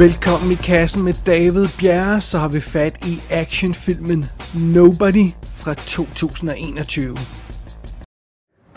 Velkommen 0.00 0.52
i 0.52 0.56
kassen 0.56 1.02
med 1.02 1.14
David 1.26 1.68
Bjerre, 1.78 2.20
så 2.20 2.38
har 2.38 2.48
vi 2.48 2.60
fat 2.60 3.06
i 3.06 3.22
actionfilmen 3.30 4.26
Nobody 4.54 5.30
fra 5.54 5.74
2021. 5.74 7.18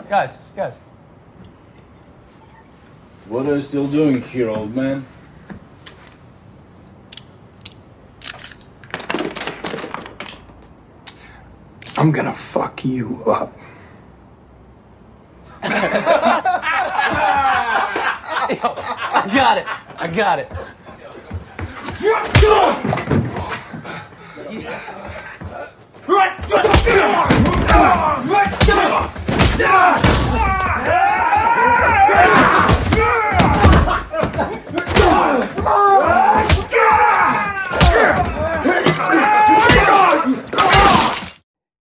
Guys, 0.08 0.40
guys. 0.56 0.74
What 3.30 3.46
are 3.46 3.54
you 3.54 3.62
still 3.62 3.86
doing 3.92 4.22
here, 4.22 4.50
old 4.50 4.74
man? 4.74 5.06
I'm 11.96 12.12
gonna 12.12 12.34
fuck 12.34 12.84
you 12.84 13.22
up. 13.26 13.48
I 19.14 19.30
got 19.34 19.58
it. 19.58 19.66
I 19.98 20.06
got 20.06 20.38
it. 20.38 20.63
Right! 22.04 22.74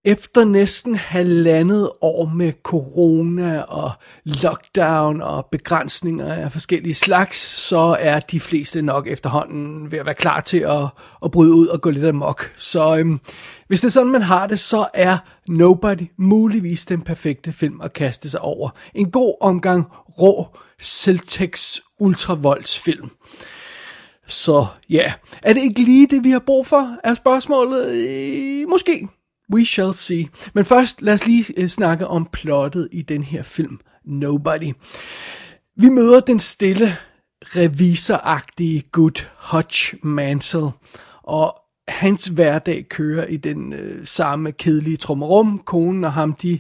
Efter 0.06 0.46
næsten 0.46 0.96
halvandet 0.96 1.92
år 2.02 2.26
med 2.26 2.54
corona 2.64 3.62
og 3.62 3.92
lockdown 4.24 5.22
og 5.22 5.46
begrænsninger 5.52 6.34
af 6.34 6.52
forskellige 6.52 6.94
slags, 6.94 7.38
så 7.38 7.98
er 8.00 8.20
de 8.20 8.40
fleste 8.40 8.82
nok 8.82 9.08
efterhånden 9.08 9.92
ved 9.92 10.00
at 10.00 10.06
være 10.06 10.16
klar 10.16 10.40
til 10.40 10.58
at, 10.58 10.86
at 11.26 11.32
bryde 11.32 11.54
ud 11.54 11.68
og 11.68 11.82
gå 11.82 11.90
lidt 11.90 12.06
amok. 12.06 12.54
Så 12.56 12.98
øhm, 12.98 13.20
hvis 13.68 13.82
det 13.82 13.88
er 13.88 13.92
sådan, 13.92 14.12
man 14.12 14.22
har 14.22 14.48
det, 14.48 14.60
så 14.60 14.88
er 14.94 15.18
Nobody 15.48 16.08
muligvis 16.18 16.86
den 16.86 17.02
perfekte 17.02 17.52
film 17.52 17.82
at 17.82 17.94
kaste 17.94 18.30
sig 18.30 18.42
over. 18.42 18.70
En 18.96 19.12
god 19.12 19.38
omgang 19.42 19.86
rå 20.22 20.58
Celtics 20.82 21.82
ultravoldsfilm. 22.00 23.10
Så 24.28 24.66
ja, 24.90 25.14
er 25.44 25.54
det 25.54 25.62
ikke 25.62 25.84
lige 25.84 26.08
det, 26.08 26.24
vi 26.24 26.32
har 26.32 26.40
brug 26.40 26.68
for, 26.68 26.98
er 27.04 27.14
spørgsmålet? 27.14 27.88
Øh, 27.88 28.70
måske. 28.70 29.08
We 29.54 29.66
shall 29.66 29.94
see. 29.94 30.30
Men 30.54 30.66
først, 30.66 31.02
lad 31.02 31.14
os 31.14 31.26
lige 31.26 31.54
øh, 31.58 31.68
snakke 31.68 32.08
om 32.08 32.28
plottet 32.32 32.90
i 32.92 33.02
den 33.02 33.24
her 33.24 33.44
film, 33.44 33.80
Nobody. 34.06 34.74
Vi 35.78 35.90
møder 35.90 36.20
den 36.20 36.40
stille, 36.40 36.98
revisoragtige 37.44 38.84
Good 38.92 39.26
Hutch 39.52 39.96
Mansell, 40.04 40.68
og 41.24 41.56
hans 41.88 42.28
hverdag 42.28 42.86
kører 42.90 43.26
i 43.26 43.38
den 43.38 43.74
øh, 43.74 44.06
samme 44.06 44.52
kedelige 44.52 44.98
trummerum. 44.98 45.62
Konen 45.66 46.04
og 46.04 46.14
ham, 46.14 46.34
de 46.34 46.60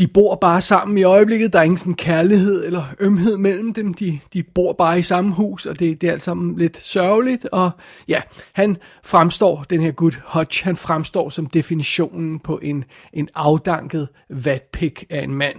de 0.00 0.06
bor 0.06 0.34
bare 0.34 0.60
sammen 0.60 0.98
i 0.98 1.02
øjeblikket. 1.02 1.52
Der 1.52 1.58
er 1.58 1.62
ingen 1.62 1.78
sådan 1.78 1.94
kærlighed 1.94 2.66
eller 2.66 2.84
ømhed 3.00 3.36
mellem 3.36 3.74
dem. 3.74 3.94
De, 3.94 4.20
de 4.32 4.42
bor 4.42 4.72
bare 4.72 4.98
i 4.98 5.02
samme 5.02 5.32
hus, 5.34 5.66
og 5.66 5.78
det, 5.78 6.00
det 6.00 6.08
er 6.08 6.12
alt 6.12 6.24
sammen 6.24 6.58
lidt 6.58 6.76
sørgeligt. 6.76 7.48
Og 7.52 7.70
ja, 8.08 8.22
han 8.52 8.76
fremstår, 9.04 9.64
den 9.70 9.80
her 9.80 9.90
gut 9.90 10.20
Hodge, 10.24 10.64
han 10.64 10.76
fremstår 10.76 11.30
som 11.30 11.46
definitionen 11.46 12.38
på 12.38 12.58
en, 12.62 12.84
en 13.12 13.28
afdanket 13.34 14.08
vatpik 14.30 15.04
af 15.10 15.22
en 15.22 15.34
mand. 15.34 15.56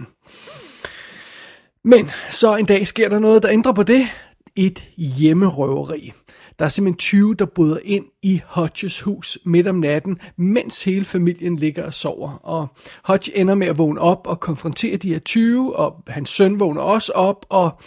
Men 1.84 2.10
så 2.30 2.56
en 2.56 2.66
dag 2.66 2.86
sker 2.86 3.08
der 3.08 3.18
noget, 3.18 3.42
der 3.42 3.50
ændrer 3.50 3.72
på 3.72 3.82
det. 3.82 4.06
Et 4.56 4.78
hjemmerøveri. 4.96 6.12
Der 6.62 6.66
er 6.66 6.70
simpelthen 6.70 6.98
20, 6.98 7.34
der 7.34 7.44
bryder 7.44 7.78
ind 7.84 8.06
i 8.22 8.42
Hodges 8.46 9.00
hus 9.00 9.38
midt 9.44 9.66
om 9.66 9.74
natten, 9.74 10.20
mens 10.36 10.84
hele 10.84 11.04
familien 11.04 11.56
ligger 11.56 11.86
og 11.86 11.94
sover. 11.94 12.30
Og 12.42 12.66
Hodge 13.02 13.36
ender 13.36 13.54
med 13.54 13.66
at 13.66 13.78
vågne 13.78 14.00
op 14.00 14.26
og 14.26 14.40
konfrontere 14.40 14.96
de 14.96 15.12
her 15.12 15.18
20, 15.18 15.76
og 15.76 16.02
hans 16.06 16.30
søn 16.30 16.60
vågner 16.60 16.82
også 16.82 17.12
op, 17.12 17.46
og 17.48 17.80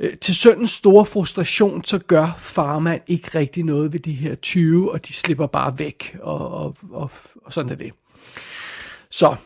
øh, 0.00 0.14
til 0.20 0.34
søndens 0.34 0.70
store 0.70 1.06
frustration, 1.06 1.84
så 1.84 1.98
gør 1.98 2.34
farmand 2.38 3.02
ikke 3.06 3.38
rigtig 3.38 3.64
noget 3.64 3.92
ved 3.92 4.00
de 4.00 4.12
her 4.12 4.34
20, 4.34 4.92
og 4.92 5.06
de 5.06 5.12
slipper 5.12 5.46
bare 5.46 5.78
væk, 5.78 6.16
og, 6.22 6.48
og, 6.48 6.76
og, 6.90 7.10
og 7.44 7.52
sådan 7.52 7.70
er 7.70 7.76
det. 7.76 7.92
Så 9.10 9.36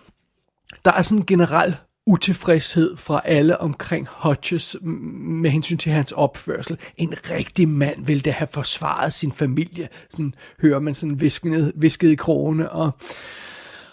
der 0.85 0.93
er 0.93 1.03
sådan 1.03 1.19
en 1.19 1.27
generel 1.27 1.77
utilfredshed 2.07 2.97
fra 2.97 3.21
alle 3.25 3.61
omkring 3.61 4.09
Hodges 4.11 4.77
med 4.83 5.51
hensyn 5.51 5.77
til 5.77 5.93
hans 5.93 6.13
opførsel. 6.13 6.79
En 6.97 7.15
rigtig 7.31 7.69
mand 7.69 8.07
ville 8.07 8.23
da 8.23 8.31
have 8.31 8.49
forsvaret 8.53 9.13
sin 9.13 9.33
familie. 9.33 9.89
Sådan 10.11 10.35
hører 10.61 10.81
man 10.81 10.95
sådan 10.95 11.21
visket, 11.21 11.73
visket 11.77 12.11
i 12.11 12.15
krone. 12.15 12.71
Og, 12.71 12.91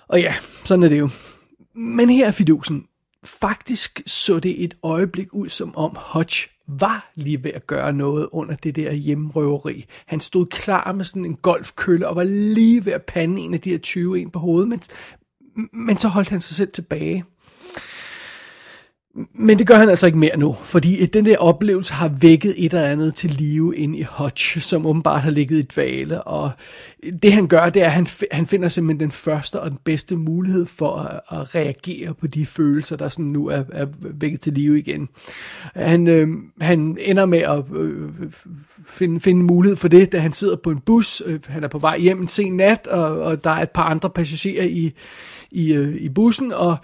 og 0.08 0.20
ja, 0.20 0.34
sådan 0.64 0.84
er 0.84 0.90
det 0.90 1.00
jo. 1.00 1.10
Men 1.76 2.10
her 2.10 2.28
er 2.28 2.32
fidusen. 2.32 2.86
Faktisk 3.26 4.02
så 4.06 4.40
det 4.40 4.64
et 4.64 4.74
øjeblik 4.84 5.34
ud, 5.34 5.50
som 5.50 5.76
om 5.76 5.96
Hodge 6.00 6.50
var 6.68 7.12
lige 7.16 7.44
ved 7.44 7.52
at 7.52 7.68
gøre 7.68 7.94
noget 7.94 8.30
under 8.32 8.56
det 8.56 8.76
der 8.76 8.94
hjemrøveri. 8.94 9.86
Han 10.06 10.20
stod 10.20 10.46
klar 10.46 10.94
med 10.94 11.06
sådan 11.06 11.26
en 11.26 11.36
golfkølle 11.36 12.08
og 12.08 12.16
var 12.16 12.24
lige 12.24 12.86
ved 12.86 12.94
at 12.94 13.04
pande 13.04 13.42
en 13.42 13.54
af 13.54 13.62
de 13.62 13.70
her 13.70 13.78
20 13.78 14.20
en 14.20 14.30
på 14.30 14.40
hovedet, 14.40 14.70
men, 14.70 14.82
men 15.74 15.98
så 15.98 16.08
holdt 16.08 16.30
han 16.30 16.42
sig 16.42 16.56
selv 16.56 16.72
tilbage. 16.72 17.26
Men 19.34 19.60
det 19.60 19.68
gør 19.68 19.76
han 19.76 19.90
altså 19.90 20.06
ikke 20.06 20.18
mere 20.18 20.38
nu, 20.38 20.56
fordi 20.64 21.06
den 21.06 21.26
der 21.26 21.38
oplevelse 21.38 21.94
har 21.94 22.08
vækket 22.22 22.54
et 22.58 22.74
eller 22.74 22.88
andet 22.88 23.16
til 23.16 23.30
live 23.30 23.76
ind 23.76 23.96
i 23.96 24.02
Hodge, 24.02 24.62
som 24.62 24.86
åbenbart 24.86 25.22
har 25.22 25.32
ligget 25.32 25.60
i 25.60 25.62
dvale, 25.62 26.22
og 26.22 26.52
det 27.24 27.34
han 27.34 27.48
gør, 27.48 27.70
det 27.70 27.82
er, 27.82 27.86
at 27.86 27.92
han, 27.92 28.08
han 28.32 28.48
finder 28.48 28.70
simpelthen 28.70 29.00
den 29.00 29.12
første 29.12 29.60
og 29.60 29.70
den 29.70 29.80
bedste 29.84 30.16
mulighed 30.16 30.66
for 30.66 30.96
at, 30.96 31.40
at 31.40 31.56
reagere 31.56 32.14
på 32.14 32.28
de 32.28 32.46
følelser, 32.46 32.96
der 32.96 33.10
sådan 33.10 33.26
nu 33.26 33.48
er, 33.48 33.64
er 33.72 33.86
vækket 34.00 34.42
til 34.42 34.54
live 34.54 34.80
igen. 34.80 35.10
Han, 35.76 36.08
øh, 36.08 36.28
han 36.62 36.98
ender 37.00 37.26
med 37.26 37.40
at 37.40 37.64
øh, 37.76 38.10
finde, 38.86 39.20
finde 39.20 39.44
mulighed 39.44 39.78
for 39.78 39.88
det, 39.88 40.12
da 40.12 40.20
han 40.20 40.34
sidder 40.34 40.56
på 40.56 40.70
en 40.70 40.80
bus, 40.80 41.22
øh, 41.26 41.40
han 41.48 41.64
er 41.64 41.68
på 41.68 41.80
vej 41.80 42.00
hjem 42.00 42.22
en 42.22 42.28
sen 42.28 42.58
nat, 42.58 42.88
og, 42.88 43.22
og 43.22 43.44
der 43.44 43.50
er 43.50 43.62
et 43.62 43.72
par 43.72 43.84
andre 43.84 44.10
passagerer 44.10 44.66
i, 44.66 44.94
i, 45.54 45.74
øh, 45.74 45.96
i 45.96 46.10
bussen, 46.10 46.52
og 46.52 46.78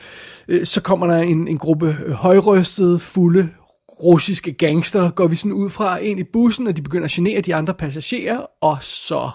øh, 0.47 0.66
så 0.66 0.81
kommer 0.81 1.07
der 1.07 1.18
en, 1.18 1.47
en 1.47 1.57
gruppe 1.57 1.97
øh, 2.06 2.12
højrøstede, 2.12 3.00
fulde 3.00 3.50
russiske 4.03 4.53
gangster, 4.53 5.12
går 5.12 5.28
vi 5.28 5.35
sådan 5.35 5.53
ud 5.53 5.69
fra 5.69 5.97
ind 5.97 6.19
i 6.19 6.24
bussen, 6.24 6.68
og 6.68 6.78
de 6.78 6.81
begynder 6.81 7.06
at 7.06 7.12
genere 7.12 7.41
de 7.41 7.56
andre 7.56 7.74
passagerer, 7.74 8.46
og 8.62 8.78
så 8.84 9.30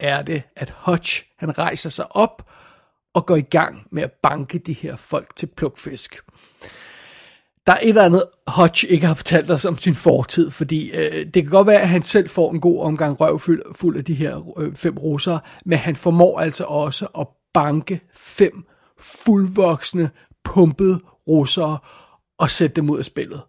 er 0.00 0.22
det, 0.22 0.42
at 0.56 0.74
Hutch, 0.86 1.22
han 1.38 1.58
rejser 1.58 1.90
sig 1.90 2.16
op 2.16 2.50
og 3.14 3.26
går 3.26 3.36
i 3.36 3.40
gang 3.40 3.76
med 3.92 4.02
at 4.02 4.12
banke 4.22 4.58
de 4.58 4.72
her 4.72 4.96
folk 4.96 5.36
til 5.36 5.46
plukfisk. 5.56 6.20
Der 7.66 7.72
er 7.72 7.78
et 7.82 7.88
eller 7.88 8.04
andet, 8.04 8.24
Hutch 8.56 8.84
ikke 8.88 9.06
har 9.06 9.14
fortalt 9.14 9.50
os 9.50 9.64
om 9.64 9.78
sin 9.78 9.94
fortid, 9.94 10.50
fordi 10.50 10.90
øh, 10.90 11.26
det 11.26 11.42
kan 11.42 11.50
godt 11.50 11.66
være, 11.66 11.80
at 11.80 11.88
han 11.88 12.02
selv 12.02 12.28
får 12.28 12.52
en 12.52 12.60
god 12.60 12.80
omgang 12.80 13.20
røv 13.20 13.38
fuld 13.74 13.96
af 13.96 14.04
de 14.04 14.14
her 14.14 14.58
øh, 14.58 14.74
fem 14.74 14.98
russere, 14.98 15.40
men 15.64 15.78
han 15.78 15.96
formår 15.96 16.40
altså 16.40 16.64
også 16.64 17.06
at 17.18 17.26
banke 17.54 18.00
fem 18.14 18.64
fuldvoksne, 19.00 20.10
pumpede 20.44 21.00
russere 21.28 21.78
og 22.38 22.50
sætte 22.50 22.76
dem 22.76 22.90
ud 22.90 22.98
af 22.98 23.04
spillet. 23.04 23.42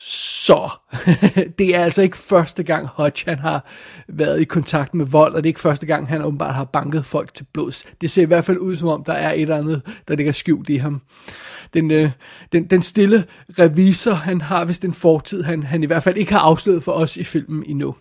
Så 0.00 0.70
det 1.58 1.76
er 1.76 1.84
altså 1.84 2.02
ikke 2.02 2.16
første 2.16 2.62
gang 2.62 2.86
Hodge 2.86 3.24
han 3.26 3.38
har 3.38 3.66
været 4.08 4.40
i 4.40 4.44
kontakt 4.44 4.94
med 4.94 5.06
vold, 5.06 5.34
og 5.34 5.42
det 5.42 5.46
er 5.46 5.50
ikke 5.50 5.60
første 5.60 5.86
gang 5.86 6.08
han 6.08 6.22
åbenbart 6.22 6.54
har 6.54 6.64
banket 6.64 7.04
folk 7.04 7.34
til 7.34 7.46
blods. 7.52 7.86
Det 8.00 8.10
ser 8.10 8.22
i 8.22 8.24
hvert 8.24 8.44
fald 8.44 8.58
ud 8.58 8.76
som 8.76 8.88
om, 8.88 9.04
der 9.04 9.12
er 9.12 9.32
et 9.32 9.42
eller 9.42 9.56
andet, 9.56 9.82
der 10.08 10.16
ligger 10.16 10.32
skjult 10.32 10.68
i 10.68 10.76
ham. 10.76 11.02
Den, 11.74 11.90
øh, 11.90 12.10
den, 12.52 12.66
den 12.66 12.82
stille 12.82 13.24
revisor, 13.58 14.12
han 14.12 14.40
har 14.40 14.64
vist 14.64 14.84
en 14.84 14.94
fortid, 14.94 15.42
han, 15.42 15.62
han 15.62 15.82
i 15.82 15.86
hvert 15.86 16.02
fald 16.02 16.16
ikke 16.16 16.32
har 16.32 16.40
afsløret 16.40 16.82
for 16.82 16.92
os 16.92 17.16
i 17.16 17.24
filmen 17.24 17.64
endnu. 17.66 17.94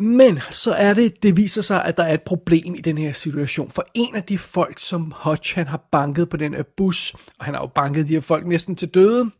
Men 0.00 0.40
så 0.50 0.72
er 0.72 0.94
det, 0.94 1.22
det 1.22 1.36
viser 1.36 1.62
sig, 1.62 1.84
at 1.84 1.96
der 1.96 2.02
er 2.02 2.14
et 2.14 2.22
problem 2.22 2.74
i 2.74 2.80
den 2.80 2.98
her 2.98 3.12
situation. 3.12 3.70
For 3.70 3.84
en 3.94 4.14
af 4.14 4.22
de 4.22 4.38
folk, 4.38 4.78
som 4.78 5.12
Hodge 5.16 5.54
han 5.54 5.66
har 5.66 5.88
banket 5.92 6.28
på 6.28 6.36
den 6.36 6.54
her 6.54 6.62
bus, 6.76 7.14
og 7.38 7.44
han 7.44 7.54
har 7.54 7.60
jo 7.60 7.70
banket 7.74 8.08
de 8.08 8.12
her 8.12 8.20
folk 8.20 8.46
næsten 8.46 8.76
til 8.76 8.88
døde, 8.88 9.30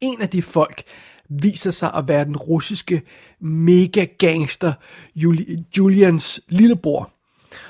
en 0.00 0.20
af 0.20 0.28
de 0.28 0.42
folk 0.42 0.82
viser 1.30 1.70
sig 1.70 1.94
at 1.94 2.08
være 2.08 2.24
den 2.24 2.36
russiske 2.36 3.02
mega 3.40 4.06
gangster 4.18 4.72
Julians 5.76 6.40
lillebror. 6.48 7.10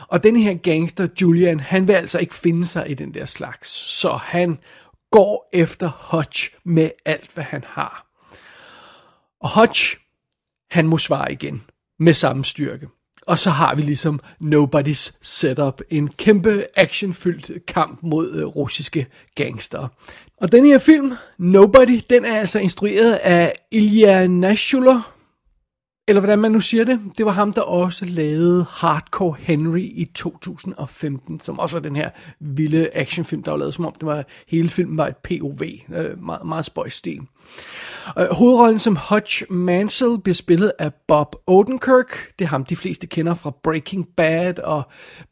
Og 0.09 0.23
den 0.23 0.37
her 0.37 0.55
gangster 0.55 1.09
Julian, 1.21 1.61
han 1.61 1.89
vil 1.89 1.95
altså 1.95 2.19
ikke 2.19 2.35
finde 2.35 2.67
sig 2.67 2.91
i 2.91 2.95
den 2.95 3.15
der 3.15 3.25
slags. 3.25 3.69
Så 3.69 4.11
han 4.11 4.59
går 5.11 5.49
efter 5.53 5.89
Hodge 5.89 6.51
med 6.65 6.91
alt, 7.05 7.35
hvad 7.35 7.45
han 7.45 7.65
har. 7.67 8.07
Og 9.41 9.49
Hodge, 9.49 9.97
han 10.71 10.87
må 10.87 10.99
svare 10.99 11.33
igen 11.33 11.63
med 11.99 12.13
samme 12.13 12.45
styrke. 12.45 12.87
Og 13.27 13.39
så 13.39 13.51
har 13.51 13.75
vi 13.75 13.83
ligesom 13.83 14.21
Nobody's 14.43 15.19
Setup, 15.23 15.81
en 15.91 16.09
kæmpe 16.09 16.65
actionfyldt 16.77 17.67
kamp 17.67 17.99
mod 18.03 18.33
øh, 18.33 18.45
russiske 18.45 19.07
gangster. 19.35 19.89
Og 20.41 20.53
den 20.53 20.65
her 20.65 20.79
film, 20.79 21.13
Nobody, 21.39 22.01
den 22.11 22.25
er 22.25 22.39
altså 22.39 22.59
instrueret 22.59 23.13
af 23.13 23.53
Ilya 23.71 24.27
Nashula, 24.27 25.01
eller 26.09 26.21
hvordan 26.21 26.39
man 26.39 26.53
nu 26.53 26.61
siger 26.61 26.85
det, 26.85 27.01
det 27.19 27.27
var 27.27 27.33
ham, 27.33 27.53
der 27.53 27.63
også 27.63 28.05
lavede 28.05 28.67
Hardcore 28.71 29.37
Henry 29.41 29.81
i 29.81 30.11
2015, 30.15 31.41
som 31.41 31.59
også 31.59 31.77
var 31.77 31.81
den 31.81 31.97
her 31.97 32.11
vilde 32.41 32.89
actionfilm, 32.97 33.43
der 33.43 33.51
var 33.51 33.59
lavet, 33.59 33.75
som 33.75 33.87
om 33.87 33.93
det 33.93 34.07
var, 34.07 34.25
hele 34.49 34.69
filmen 34.69 34.97
var 34.99 35.07
et 35.07 35.17
POV, 35.17 35.63
øh, 35.97 36.23
meget, 36.23 36.47
meget 36.47 36.65
spøjs 36.65 36.93
stil. 36.93 37.21
Øh, 38.19 38.27
hovedrollen 38.33 38.79
som 38.79 38.99
Hutch 39.11 39.43
Mansell 39.51 40.19
bliver 40.19 40.35
spillet 40.35 40.73
af 40.79 40.93
Bob 41.09 41.37
Odenkirk. 41.47 42.33
Det 42.39 42.45
er 42.45 42.49
ham, 42.49 42.65
de 42.65 42.77
fleste 42.77 43.07
kender 43.07 43.35
fra 43.35 43.53
Breaking 43.63 44.07
Bad 44.17 44.59
og 44.59 44.83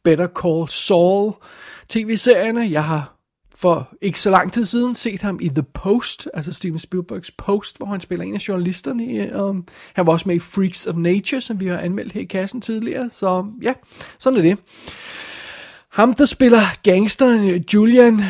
Better 0.03 0.27
Call 0.41 0.69
Saul 0.69 1.33
tv-serierne. 1.89 2.67
Jeg 2.71 2.83
har 2.83 3.16
for 3.59 3.93
ikke 4.01 4.19
så 4.19 4.29
lang 4.29 4.53
tid 4.53 4.65
siden 4.65 4.95
set 4.95 5.21
ham 5.21 5.39
i 5.41 5.49
The 5.49 5.63
Post, 5.63 6.29
altså 6.33 6.53
Steven 6.53 6.79
Spielbergs 6.79 7.31
Post, 7.31 7.77
hvor 7.77 7.87
han 7.87 8.01
spiller 8.01 8.25
en 8.25 8.33
af 8.33 8.47
journalisterne. 8.47 9.43
Um, 9.43 9.67
han 9.93 10.07
var 10.07 10.13
også 10.13 10.29
med 10.29 10.35
i 10.35 10.39
Freaks 10.39 10.87
of 10.87 10.95
Nature, 10.95 11.41
som 11.41 11.59
vi 11.59 11.67
har 11.67 11.77
anmeldt 11.77 12.11
her 12.11 12.21
i 12.21 12.25
kassen 12.25 12.61
tidligere. 12.61 13.09
Så 13.09 13.45
ja, 13.61 13.73
sådan 14.19 14.39
er 14.39 14.41
det. 14.41 14.59
Ham, 15.91 16.13
der 16.13 16.25
spiller 16.25 16.61
gangsteren 16.83 17.49
øh, 17.49 17.61
Julian 17.73 18.21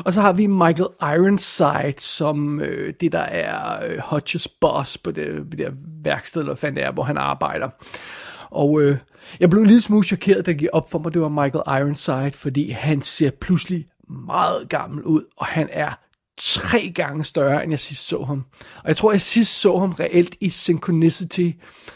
Og 0.05 0.13
så 0.13 0.21
har 0.21 0.33
vi 0.33 0.47
Michael 0.47 0.89
Ironside 1.03 1.95
som 1.99 2.61
øh, 2.61 2.95
det, 3.01 3.13
der 3.13 3.19
er 3.19 3.85
øh, 3.87 3.99
Hodges 3.99 4.49
boss 4.49 4.99
på 4.99 5.11
det, 5.11 5.47
det 5.51 5.59
der 5.59 5.71
værksted, 6.05 6.41
eller 6.41 6.55
hvad 6.55 6.73
det 6.73 6.83
er, 6.83 6.93
hvor 6.93 7.03
han 7.03 7.17
arbejder. 7.17 7.69
Og 8.51 8.83
øh, 8.83 8.97
jeg 9.41 9.51
blev 9.51 9.61
en 9.61 9.67
lille 9.67 9.83
smule 9.83 10.05
chokeret, 10.05 10.47
da 10.47 10.51
det 10.51 10.59
gik 10.59 10.69
op 10.73 10.91
for 10.91 10.99
mig, 10.99 11.15
det 11.15 11.23
var 11.23 11.29
Michael 11.29 11.81
Ironside, 11.83 12.33
fordi 12.33 12.71
han 12.71 13.03
ser 13.03 13.31
pludselig 13.31 13.87
meget 14.27 14.69
gammel 14.69 15.05
ud, 15.05 15.25
og 15.37 15.47
han 15.47 15.69
er 15.73 15.95
tre 16.39 16.93
gange 16.95 17.25
større, 17.25 17.63
end 17.63 17.73
jeg 17.73 17.79
sidst 17.79 18.07
så 18.07 18.23
ham. 18.23 18.45
Og 18.77 18.89
jeg 18.89 18.97
tror, 18.97 19.13
jeg 19.13 19.21
sidst 19.21 19.61
så 19.61 19.79
ham 19.79 19.91
reelt 19.91 20.37
i 20.41 20.51
Synchronicity, 20.51 21.51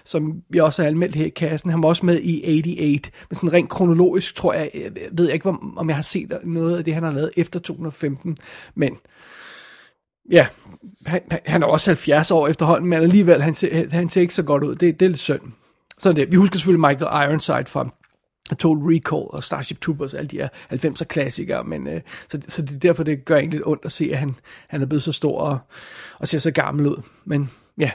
som 0.05 0.43
vi 0.50 0.58
også 0.58 0.82
har 0.82 0.88
anmeldt 0.88 1.14
her 1.14 1.26
i 1.26 1.28
kassen. 1.28 1.70
Han 1.70 1.82
var 1.82 1.88
også 1.88 2.06
med 2.06 2.20
i 2.23 2.58
88, 2.58 3.11
men 3.31 3.37
sådan 3.37 3.52
rent 3.52 3.70
kronologisk 3.70 4.34
tror 4.34 4.52
jeg, 4.52 4.70
jeg 4.75 4.90
ved 5.12 5.25
jeg 5.25 5.34
ikke, 5.34 5.49
om 5.76 5.88
jeg 5.88 5.96
har 5.96 6.02
set 6.02 6.38
noget 6.44 6.78
af 6.78 6.84
det, 6.84 6.94
han 6.94 7.02
har 7.02 7.12
lavet 7.12 7.31
efter 7.37 7.61
2015, 7.61 8.37
men 8.75 8.96
ja, 10.31 10.46
han, 11.06 11.20
han 11.46 11.62
er 11.62 11.67
også 11.67 11.90
70 11.90 12.31
år 12.31 12.49
efterhånden, 12.49 12.90
men 12.90 13.02
alligevel, 13.02 13.43
han 13.43 13.55
ser, 13.55 13.90
han 13.90 14.08
ser 14.08 14.20
ikke 14.20 14.34
så 14.34 14.43
godt 14.43 14.62
ud. 14.62 14.75
Det, 14.75 15.00
det 15.00 15.06
er 15.06 15.11
lidt 15.11 15.20
synd. 15.20 15.40
Så 15.98 16.12
det. 16.12 16.32
Vi 16.32 16.37
husker 16.37 16.58
selvfølgelig 16.58 16.88
Michael 16.88 17.31
Ironside 17.31 17.66
fra 17.66 17.88
Total 18.58 18.84
Recall 18.84 19.25
og 19.31 19.44
Starship 19.44 19.81
Troopers, 19.81 20.14
alle 20.14 20.28
de 20.28 20.37
her 20.37 20.48
90'er 20.72 21.04
klassikere, 21.04 21.64
men 21.64 21.88
øh, 21.88 22.00
så, 22.28 22.40
så 22.48 22.62
det 22.62 22.75
er 22.75 22.78
derfor, 22.78 23.02
det 23.02 23.25
gør 23.25 23.37
egentlig 23.37 23.58
lidt 23.58 23.66
ondt 23.66 23.84
at 23.84 23.93
se, 23.93 24.08
at 24.12 24.19
han, 24.19 24.34
han 24.69 24.82
er 24.82 24.87
blevet 24.87 25.02
så 25.02 25.12
stor 25.12 25.40
og, 25.40 25.58
og 26.19 26.28
ser 26.28 26.38
så 26.38 26.50
gammel 26.50 26.87
ud. 26.87 27.02
Men 27.25 27.50
ja, 27.78 27.90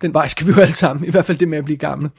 den 0.00 0.14
vej 0.14 0.28
skal 0.28 0.46
vi 0.46 0.52
jo 0.52 0.60
alle 0.60 0.74
sammen, 0.74 1.04
i 1.04 1.10
hvert 1.10 1.24
fald 1.24 1.38
det 1.38 1.48
med 1.48 1.58
at 1.58 1.64
blive 1.64 1.78
gammel. 1.78 2.10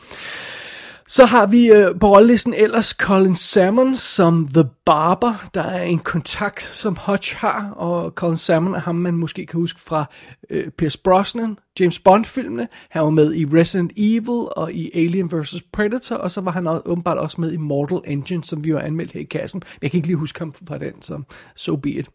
Så 1.08 1.26
har 1.26 1.46
vi 1.46 1.72
øh, 1.72 2.00
på 2.00 2.16
rollelisten 2.16 2.54
ellers 2.54 2.90
Colin 2.90 3.36
Salmon 3.36 3.96
som 3.96 4.48
The 4.54 4.64
Barber, 4.86 5.50
der 5.54 5.64
er 5.64 5.84
en 5.84 6.00
kontakt, 6.00 6.62
som 6.62 6.98
Hutch 7.06 7.36
har, 7.36 7.70
og 7.70 8.12
Colin 8.12 8.38
Salmon 8.38 8.74
er 8.74 8.80
ham, 8.80 8.96
man 8.96 9.14
måske 9.14 9.46
kan 9.46 9.60
huske 9.60 9.80
fra 9.80 10.06
øh, 10.50 10.68
Pierce 10.78 11.00
Brosnan, 11.04 11.58
James 11.80 12.00
Bond-filmene. 12.00 12.68
Han 12.90 13.04
var 13.04 13.10
med 13.10 13.36
i 13.36 13.46
Resident 13.46 13.92
Evil 13.98 14.48
og 14.56 14.74
i 14.74 14.92
Alien 14.96 15.32
vs. 15.32 15.56
Predator, 15.74 16.16
og 16.16 16.32
så 16.32 16.42
var 16.42 16.52
han 16.52 16.68
også, 16.68 16.82
åbenbart 16.86 17.18
også 17.18 17.42
med 17.42 17.52
i 17.52 17.58
Mortal 17.58 18.12
Engine, 18.12 18.44
som 18.44 18.64
vi 18.64 18.70
jo 18.70 18.78
anmeldt 18.78 19.12
her 19.12 19.22
i 19.22 19.24
kassen. 19.24 19.62
Jeg 19.82 19.92
kan 19.92 19.98
ikke 19.98 20.08
lige 20.08 20.18
huske 20.18 20.40
ham 20.40 20.54
fra 20.68 20.78
den, 20.78 21.02
så 21.02 21.22
so 21.56 21.76
be 21.76 21.90
it. 21.90 22.10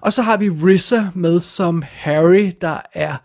Og 0.00 0.12
så 0.12 0.22
har 0.22 0.36
vi 0.36 0.48
Rissa 0.48 1.06
med 1.14 1.40
som 1.40 1.82
Harry, 1.86 2.52
der 2.60 2.80
er 2.94 3.12
øh, 3.12 3.18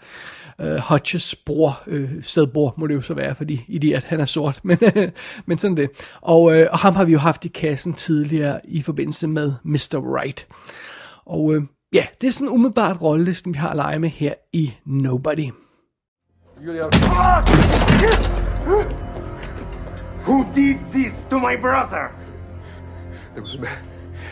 Hodges 0.60 1.36
bror, 1.36 1.84
øh, 1.88 2.24
stedbror 2.24 2.74
må 2.78 2.88
det 2.88 2.96
jo 2.96 3.02
så 3.02 3.14
være, 3.14 3.36
fordi 3.36 3.66
idiot, 3.68 4.04
han 4.04 4.20
er 4.20 4.26
sort, 4.26 4.60
men, 4.64 4.78
øh, 4.82 5.10
men 5.46 5.58
sådan 5.58 5.78
det. 5.78 5.90
Og, 6.22 6.60
øh, 6.60 6.68
og 6.72 6.80
ham 6.80 6.96
har 6.96 7.06
vi 7.06 7.12
jo 7.12 7.20
haft 7.20 7.46
i 7.46 7.48
kassen 7.48 7.94
tidligere 7.94 8.60
i 8.64 8.82
forbindelse 8.82 9.28
med 9.28 9.54
Mr. 9.64 10.20
Right. 10.20 10.48
Og 11.26 11.56
øh, 11.56 11.64
ja, 11.94 12.06
det 12.22 12.28
er 12.28 12.32
sådan 12.32 12.50
umiddelbart 12.50 13.02
rollelisten, 13.02 13.54
vi 13.54 13.58
har 13.58 13.70
at 13.70 13.76
lege 13.76 14.00
med 14.00 14.10
her 14.10 14.34
i 14.54 14.74
Nobody. 14.86 15.50
Who 20.28 20.44
did 20.56 20.78
this 20.92 21.26
to 21.30 21.40
my 21.40 21.56
brother? 21.62 22.10
There 23.34 23.42
was 23.42 23.56
a 23.56 23.60
man. 23.60 23.70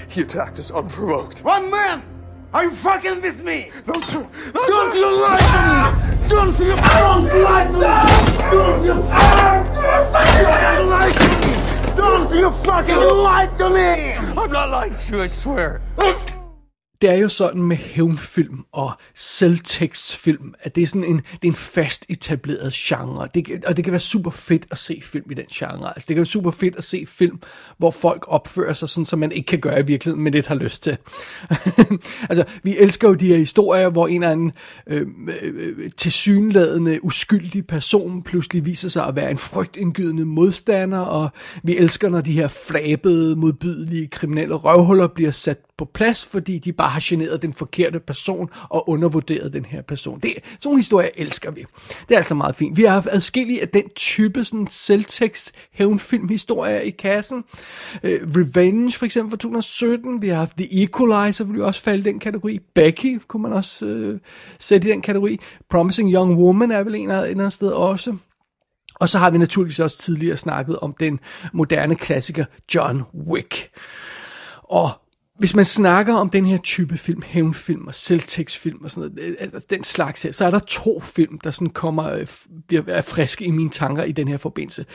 He 0.09 0.21
attacked 0.21 0.59
us 0.59 0.71
unprovoked. 0.71 1.41
One 1.43 1.69
man! 1.69 2.12
Are 2.53 2.65
you 2.65 2.71
fucking 2.71 3.21
with 3.21 3.44
me? 3.44 3.71
No, 3.88 4.00
sir. 4.00 4.19
No, 4.53 4.67
Don't 4.67 4.94
sir. 4.94 5.00
you 5.00 5.21
lie 5.21 5.39
to 5.39 6.15
me! 6.15 6.29
Don't 6.29 6.59
you 6.59 6.75
don't 6.75 7.44
lie 7.44 7.65
to 7.65 7.73
me! 7.73 7.81
Don't 8.51 8.83
you 8.83 8.94
don't 8.94 9.09
lie 10.89 11.11
to 11.17 11.25
me! 11.47 11.95
Don't 11.95 12.35
you 12.35 12.51
fucking 12.63 12.95
lie 12.95 13.47
to 13.57 13.69
me! 13.69 14.13
I'm 14.39 14.51
not 14.51 14.69
lying 14.69 14.94
to 14.94 15.15
you, 15.15 15.23
I 15.23 15.27
swear. 15.27 15.81
Oh. 15.97 16.32
Det 17.03 17.11
er 17.11 17.17
jo 17.17 17.29
sådan 17.29 17.61
med 17.61 17.77
hævnfilm 17.77 18.59
og 18.71 18.92
selvtekstfilm, 19.16 20.54
at 20.59 20.75
det 20.75 20.83
er 20.83 20.87
sådan 20.87 21.04
en, 21.04 21.18
det 21.18 21.44
er 21.44 21.47
en 21.47 21.56
fast 21.56 22.06
etableret 22.09 22.73
genre. 22.73 23.28
Det, 23.35 23.66
og 23.66 23.78
det 23.78 23.85
kan 23.85 23.92
være 23.92 23.99
super 23.99 24.31
fedt 24.31 24.66
at 24.71 24.78
se 24.78 24.99
film 25.04 25.31
i 25.31 25.33
den 25.33 25.45
genre. 25.54 25.89
Altså, 25.95 26.07
det 26.07 26.07
kan 26.07 26.16
være 26.16 26.25
super 26.25 26.51
fedt 26.51 26.75
at 26.75 26.83
se 26.83 27.06
film, 27.07 27.39
hvor 27.78 27.92
folk 27.92 28.25
opfører 28.28 28.73
sig 28.73 28.89
sådan, 28.89 29.06
som 29.06 29.19
man 29.19 29.31
ikke 29.31 29.45
kan 29.45 29.59
gøre 29.59 29.80
i 29.80 29.85
virkeligheden, 29.85 30.23
men 30.23 30.33
det 30.33 30.47
har 30.47 30.56
lyst 30.56 30.83
til. 30.83 30.97
altså, 32.30 32.45
vi 32.63 32.78
elsker 32.78 33.07
jo 33.07 33.13
de 33.13 33.28
her 33.28 33.37
historier, 33.37 33.89
hvor 33.89 34.07
en 34.07 34.13
eller 34.13 34.31
anden 34.31 34.51
øh, 34.87 35.07
øh, 35.42 35.92
tilsyneladende 35.97 37.06
uskyldig 37.06 37.68
person 37.68 38.23
pludselig 38.23 38.66
viser 38.66 38.89
sig 38.89 39.06
at 39.06 39.16
være 39.16 39.31
en 39.31 39.37
frygtindgydende 39.37 40.25
modstander, 40.25 40.99
og 40.99 41.30
vi 41.63 41.78
elsker, 41.78 42.09
når 42.09 42.21
de 42.21 42.33
her 42.33 42.47
flabede, 42.47 43.35
modbydelige 43.35 44.07
kriminelle 44.07 44.56
røvhuller 44.56 45.07
bliver 45.07 45.31
sat 45.31 45.59
på 45.77 45.85
plads, 45.94 46.25
fordi 46.25 46.59
de 46.59 46.73
bare 46.73 46.89
har 46.89 47.01
generet 47.03 47.42
den 47.42 47.53
forkerte 47.53 47.99
person 47.99 48.49
og 48.69 48.89
undervurderet 48.89 49.53
den 49.53 49.65
her 49.65 49.81
person. 49.81 50.19
Det, 50.19 50.31
sådan 50.35 50.57
nogle 50.65 50.80
historier 50.80 51.09
elsker 51.15 51.51
vi. 51.51 51.65
Det 52.09 52.13
er 52.13 52.18
altså 52.18 52.35
meget 52.35 52.56
fint. 52.56 52.77
Vi 52.77 52.83
har 52.83 52.89
haft 52.89 53.07
adskillige 53.11 53.61
af 53.61 53.69
den 53.69 53.89
type 53.95 54.45
sådan 54.45 54.68
selvtekst 54.69 55.51
hævnfilmhistorier 55.71 56.80
i 56.80 56.89
kassen. 56.89 57.37
Uh, 57.37 58.09
Revenge 58.09 58.92
for 58.92 59.06
eksempel 59.06 59.30
fra 59.30 59.37
2017. 59.37 60.21
Vi 60.21 60.27
har 60.27 60.35
haft 60.35 60.57
The 60.57 60.83
Equalizer, 60.83 61.45
vil 61.45 61.57
jo 61.57 61.65
også 61.68 61.81
falde 61.81 61.99
i 61.99 62.03
den 62.03 62.19
kategori. 62.19 62.59
Becky 62.75 63.19
kunne 63.27 63.44
man 63.44 63.53
også 63.53 63.85
uh, 63.85 64.19
sætte 64.59 64.89
i 64.89 64.92
den 64.92 65.01
kategori. 65.01 65.39
Promising 65.69 66.13
Young 66.13 66.37
Woman 66.37 66.71
er 66.71 66.83
vel 66.83 66.95
en 66.95 67.11
eller 67.11 67.45
en 67.45 67.51
sted 67.51 67.69
også. 67.69 68.15
Og 68.95 69.09
så 69.09 69.18
har 69.18 69.30
vi 69.30 69.37
naturligvis 69.37 69.80
også 69.80 69.97
tidligere 69.97 70.37
snakket 70.37 70.80
om 70.80 70.95
den 70.99 71.19
moderne 71.53 71.95
klassiker 71.95 72.45
John 72.75 73.01
Wick. 73.27 73.69
Og 74.63 75.03
hvis 75.40 75.56
man 75.56 75.66
snakker 75.66 76.13
om 76.13 76.30
den 76.30 76.45
her 76.45 76.57
type 76.57 76.97
film, 76.97 77.21
hævnfilm 77.25 77.87
og 77.87 77.95
selvtægtsfilm 77.95 78.83
og 78.83 78.92
sådan 78.92 79.11
noget, 79.11 79.35
øh, 79.40 79.49
øh, 79.54 79.61
den 79.69 79.83
slags 79.83 80.23
her, 80.23 80.31
så 80.31 80.45
er 80.45 80.52
der 80.52 80.59
to 80.59 80.99
film, 80.99 81.40
der 81.40 81.52
sådan 81.52 81.69
kommer, 81.69 82.11
øh, 82.11 82.28
bliver 82.68 82.83
er 82.87 83.02
friske 83.02 83.45
i 83.45 83.52
mine 83.52 83.69
tanker 83.69 84.04
i 84.04 84.11
den 84.11 84.28
her 84.28 84.37
forbindelse. 84.37 84.85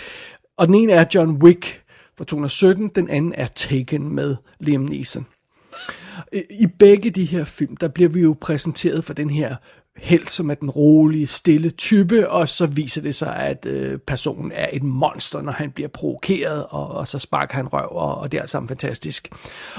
Og 0.57 0.67
den 0.67 0.75
ene 0.75 0.93
er 0.93 1.05
John 1.15 1.43
Wick 1.43 1.83
fra 2.19 2.25
2017, 2.25 2.89
den 2.89 3.11
anden 3.11 3.35
er 3.37 3.47
Taken 3.47 4.15
med 4.15 4.37
Liam 4.61 4.81
Neeson. 4.81 5.27
I 6.51 6.67
begge 6.79 7.11
de 7.11 7.25
her 7.25 7.45
film, 7.45 7.77
der 7.77 7.89
bliver 7.89 8.09
vi 8.09 8.21
jo 8.21 8.37
præsenteret 8.41 9.05
for 9.05 9.15
den 9.15 9.31
her 9.31 9.57
helt 9.99 10.31
som 10.31 10.51
er 10.51 10.55
den 10.55 10.71
rolige, 10.71 11.27
stille 11.27 11.71
type, 11.71 12.31
og 12.31 12.49
så 12.49 12.67
viser 12.67 13.03
det 13.03 13.15
sig, 13.15 13.37
at 13.37 13.67
øh, 13.67 13.99
personen 13.99 14.53
er 14.55 14.69
et 14.73 14.83
monster, 14.83 15.43
når 15.43 15.53
han 15.53 15.71
bliver 15.71 15.89
provokeret, 15.89 16.65
og, 16.71 16.89
og 16.89 17.09
så 17.09 17.19
sparker 17.19 17.55
han 17.55 17.69
røv, 17.69 17.89
og, 17.91 18.19
og 18.19 18.33
det 18.33 18.41
er 18.41 18.47
sammen 18.47 18.69
fantastisk. 18.69 19.29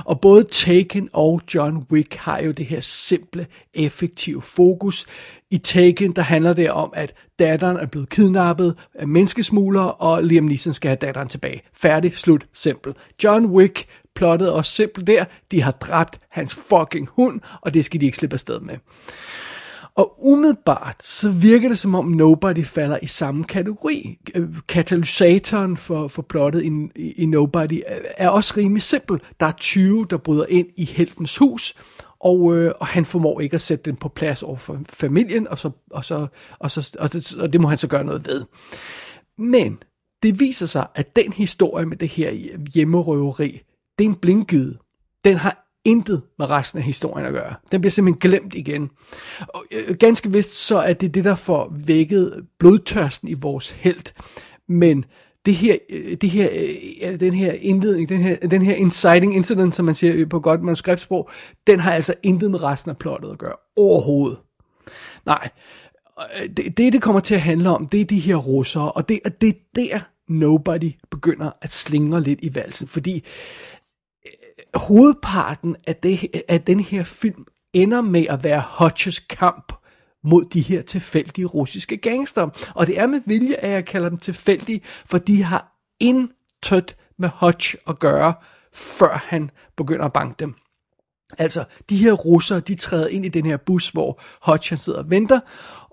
Og 0.06 0.22
både 0.22 0.44
Taken 0.44 1.10
og 1.14 1.42
John 1.56 1.86
Wick 1.92 2.16
har 2.16 2.40
jo 2.40 2.52
det 2.52 2.66
her 2.66 2.80
simple, 2.80 3.48
effektive 3.74 4.42
fokus. 4.42 5.06
I 5.52 5.58
Taken, 5.58 6.12
der 6.12 6.22
handler 6.22 6.54
det 6.54 6.72
om, 6.72 6.94
at 6.96 7.14
datteren 7.40 7.78
er 7.78 7.86
blevet 7.86 8.10
kidnappet 8.10 8.76
af 8.96 9.08
menneskesmuglere, 9.08 9.92
og 9.92 10.24
Liam 10.24 10.44
Neeson 10.44 10.74
skal 10.74 10.90
have 10.90 10.98
datteren 11.02 11.28
tilbage. 11.28 11.62
Færdig, 11.74 12.18
slut, 12.18 12.46
simpel. 12.54 12.94
John 13.24 13.46
Wick 13.46 13.86
plottet 14.16 14.52
også 14.52 14.72
simpelt 14.72 15.08
der. 15.08 15.26
De 15.52 15.62
har 15.62 15.72
dræbt 15.72 16.20
hans 16.30 16.56
fucking 16.56 17.10
hund, 17.12 17.42
og 17.62 17.74
det 17.74 17.86
skal 17.86 18.02
de 18.02 18.06
ikke 18.06 18.18
slippe 18.18 18.34
afsted 18.34 18.60
med. 18.60 18.76
Og 20.00 20.26
umiddelbart, 20.26 21.04
så 21.04 21.30
virker 21.30 21.70
det 21.70 21.80
som 21.80 21.96
om 21.96 22.06
Nobody 22.06 22.66
falder 22.66 23.00
i 23.02 23.08
samme 23.08 23.44
kategori. 23.44 24.20
Øh, 24.36 24.50
katalysatoren 24.68 25.78
for, 25.78 26.08
for 26.08 26.22
plottet 26.22 26.64
i, 26.64 26.72
i, 27.12 27.26
Nobody 27.26 27.82
er 28.18 28.30
også 28.30 28.54
rimelig 28.58 28.84
simpel. 28.84 29.22
Der 29.40 29.46
er 29.46 29.52
20, 29.52 30.08
der 30.10 30.18
bryder 30.18 30.46
ind 30.50 30.68
i 30.78 30.86
heltens 30.86 31.38
hus, 31.38 31.76
og, 32.20 32.58
øh, 32.58 32.74
og 32.80 32.88
han 32.88 33.06
formår 33.06 33.40
ikke 33.40 33.56
at 33.56 33.62
sætte 33.62 33.92
den 33.92 33.96
på 33.96 34.10
plads 34.10 34.44
over 34.44 34.58
for 34.58 34.80
familien, 34.90 35.48
og, 35.48 35.58
så, 35.58 35.72
og, 35.92 36.06
så, 36.06 36.28
og, 36.60 36.72
så, 36.72 36.96
og, 37.00 37.14
det, 37.14 37.36
og 37.36 37.54
det 37.54 37.62
må 37.62 37.68
han 37.68 37.78
så 37.78 37.88
gøre 37.88 38.04
noget 38.04 38.28
ved. 38.28 38.46
Men 39.38 39.78
det 40.24 40.40
viser 40.40 40.66
sig, 40.66 40.88
at 40.96 41.16
den 41.16 41.34
historie 41.34 41.86
med 41.86 41.98
det 41.98 42.10
her 42.10 42.32
hjemmerøveri, 42.74 43.62
det 43.98 44.06
er 44.06 44.10
en 44.10 44.16
blindgyde. 44.16 44.78
Den 45.26 45.38
har 45.38 45.69
intet 45.86 46.22
med 46.40 46.50
resten 46.50 46.80
af 46.80 46.86
historien 46.86 47.26
at 47.26 47.34
gøre. 47.34 47.56
Den 47.72 47.82
bliver 47.82 47.92
simpelthen 47.92 48.20
glemt 48.20 48.54
igen. 48.54 48.90
Og, 49.40 49.64
øh, 49.72 49.96
ganske 49.96 50.32
vist 50.32 50.52
så 50.52 50.78
er 50.78 50.94
det 50.94 51.14
det, 51.14 51.24
der 51.24 51.36
får 51.36 51.74
vækket 51.88 52.46
blodtørsten 52.60 53.28
i 53.28 53.34
vores 53.34 53.70
held. 53.70 54.14
Men 54.68 55.06
det 55.46 55.56
her, 55.56 55.78
øh, 55.92 56.18
det 56.22 56.30
her, 56.30 56.50
øh, 57.04 57.20
den 57.20 57.34
her 57.34 57.52
indledning, 57.52 58.10
den 58.10 58.22
her, 58.22 58.36
den 58.36 58.62
her 58.62 58.76
inciting 58.76 59.36
incident, 59.36 59.76
som 59.76 59.86
man 59.86 59.96
siger 59.96 60.26
på 60.26 60.40
godt 60.40 60.64
manuskriptsprog, 60.64 61.30
den 61.68 61.80
har 61.80 61.94
altså 61.94 62.14
intet 62.24 62.52
med 62.52 62.64
resten 62.64 62.90
af 62.90 62.98
plottet 62.98 63.32
at 63.32 63.38
gøre. 63.38 63.56
Overhovedet. 63.78 64.38
Nej. 65.26 65.50
Øh, 66.42 66.50
det, 66.58 66.78
det, 66.78 66.94
det 66.94 67.02
kommer 67.02 67.22
til 67.22 67.36
at 67.36 67.42
handle 67.42 67.70
om, 67.70 67.88
det 67.88 68.02
er 68.02 68.06
de 68.06 68.20
her 68.20 68.36
russere, 68.36 68.92
og 68.92 69.10
det, 69.10 69.20
det 69.42 69.50
er 69.50 69.60
der, 69.76 70.00
Nobody 70.30 70.92
begynder 71.12 71.52
at 71.62 71.72
slingre 71.72 72.22
lidt 72.22 72.40
i 72.44 72.56
valsen, 72.56 72.88
fordi 72.88 73.24
hovedparten 74.74 75.76
af, 75.88 75.96
det, 75.96 76.30
af 76.48 76.62
den 76.62 76.80
her 76.80 77.04
film 77.04 77.46
ender 77.74 78.02
med 78.02 78.26
at 78.30 78.44
være 78.44 78.60
Hodges 78.60 79.20
kamp 79.20 79.74
mod 80.24 80.46
de 80.46 80.62
her 80.62 80.82
tilfældige 80.82 81.46
russiske 81.46 81.98
gangster. 81.98 82.72
Og 82.76 82.88
det 82.88 83.00
er 83.00 83.06
med 83.08 83.22
vilje, 83.26 83.56
at 83.56 83.70
jeg 83.72 83.86
kalder 83.86 84.10
dem 84.10 84.18
tilfældige, 84.18 84.82
for 84.84 85.18
de 85.18 85.44
har 85.44 85.76
intet 86.00 86.96
med 87.18 87.30
Hodge 87.34 87.78
at 87.88 88.00
gøre, 88.00 88.34
før 88.74 89.24
han 89.28 89.52
begynder 89.78 90.06
at 90.06 90.14
banke 90.14 90.36
dem. 90.40 90.56
Altså, 91.38 91.64
de 91.90 91.98
her 91.98 92.14
russere, 92.14 92.60
de 92.60 92.76
træder 92.76 93.08
ind 93.08 93.26
i 93.26 93.30
den 93.30 93.46
her 93.46 93.58
bus, 93.58 93.90
hvor 93.90 94.22
Hodge 94.42 94.70
han 94.70 94.78
sidder 94.78 95.00
og 95.00 95.10
venter, 95.10 95.40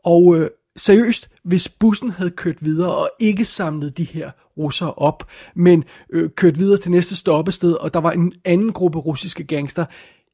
og 0.04 0.36
øh, 0.36 0.50
seriøst, 0.76 1.28
hvis 1.44 1.68
bussen 1.68 2.10
havde 2.10 2.30
kørt 2.30 2.64
videre 2.64 2.96
og 2.96 3.10
ikke 3.20 3.44
samlet 3.44 3.98
de 3.98 4.04
her 4.04 4.30
russere 4.56 4.94
op, 4.94 5.28
men 5.54 5.84
øh, 6.12 6.30
kørt 6.30 6.58
videre 6.58 6.80
til 6.80 6.90
næste 6.90 7.16
stoppested, 7.16 7.72
og 7.72 7.94
der 7.94 8.00
var 8.00 8.10
en 8.10 8.32
anden 8.44 8.72
gruppe 8.72 8.98
russiske 8.98 9.44
gangster, 9.44 9.84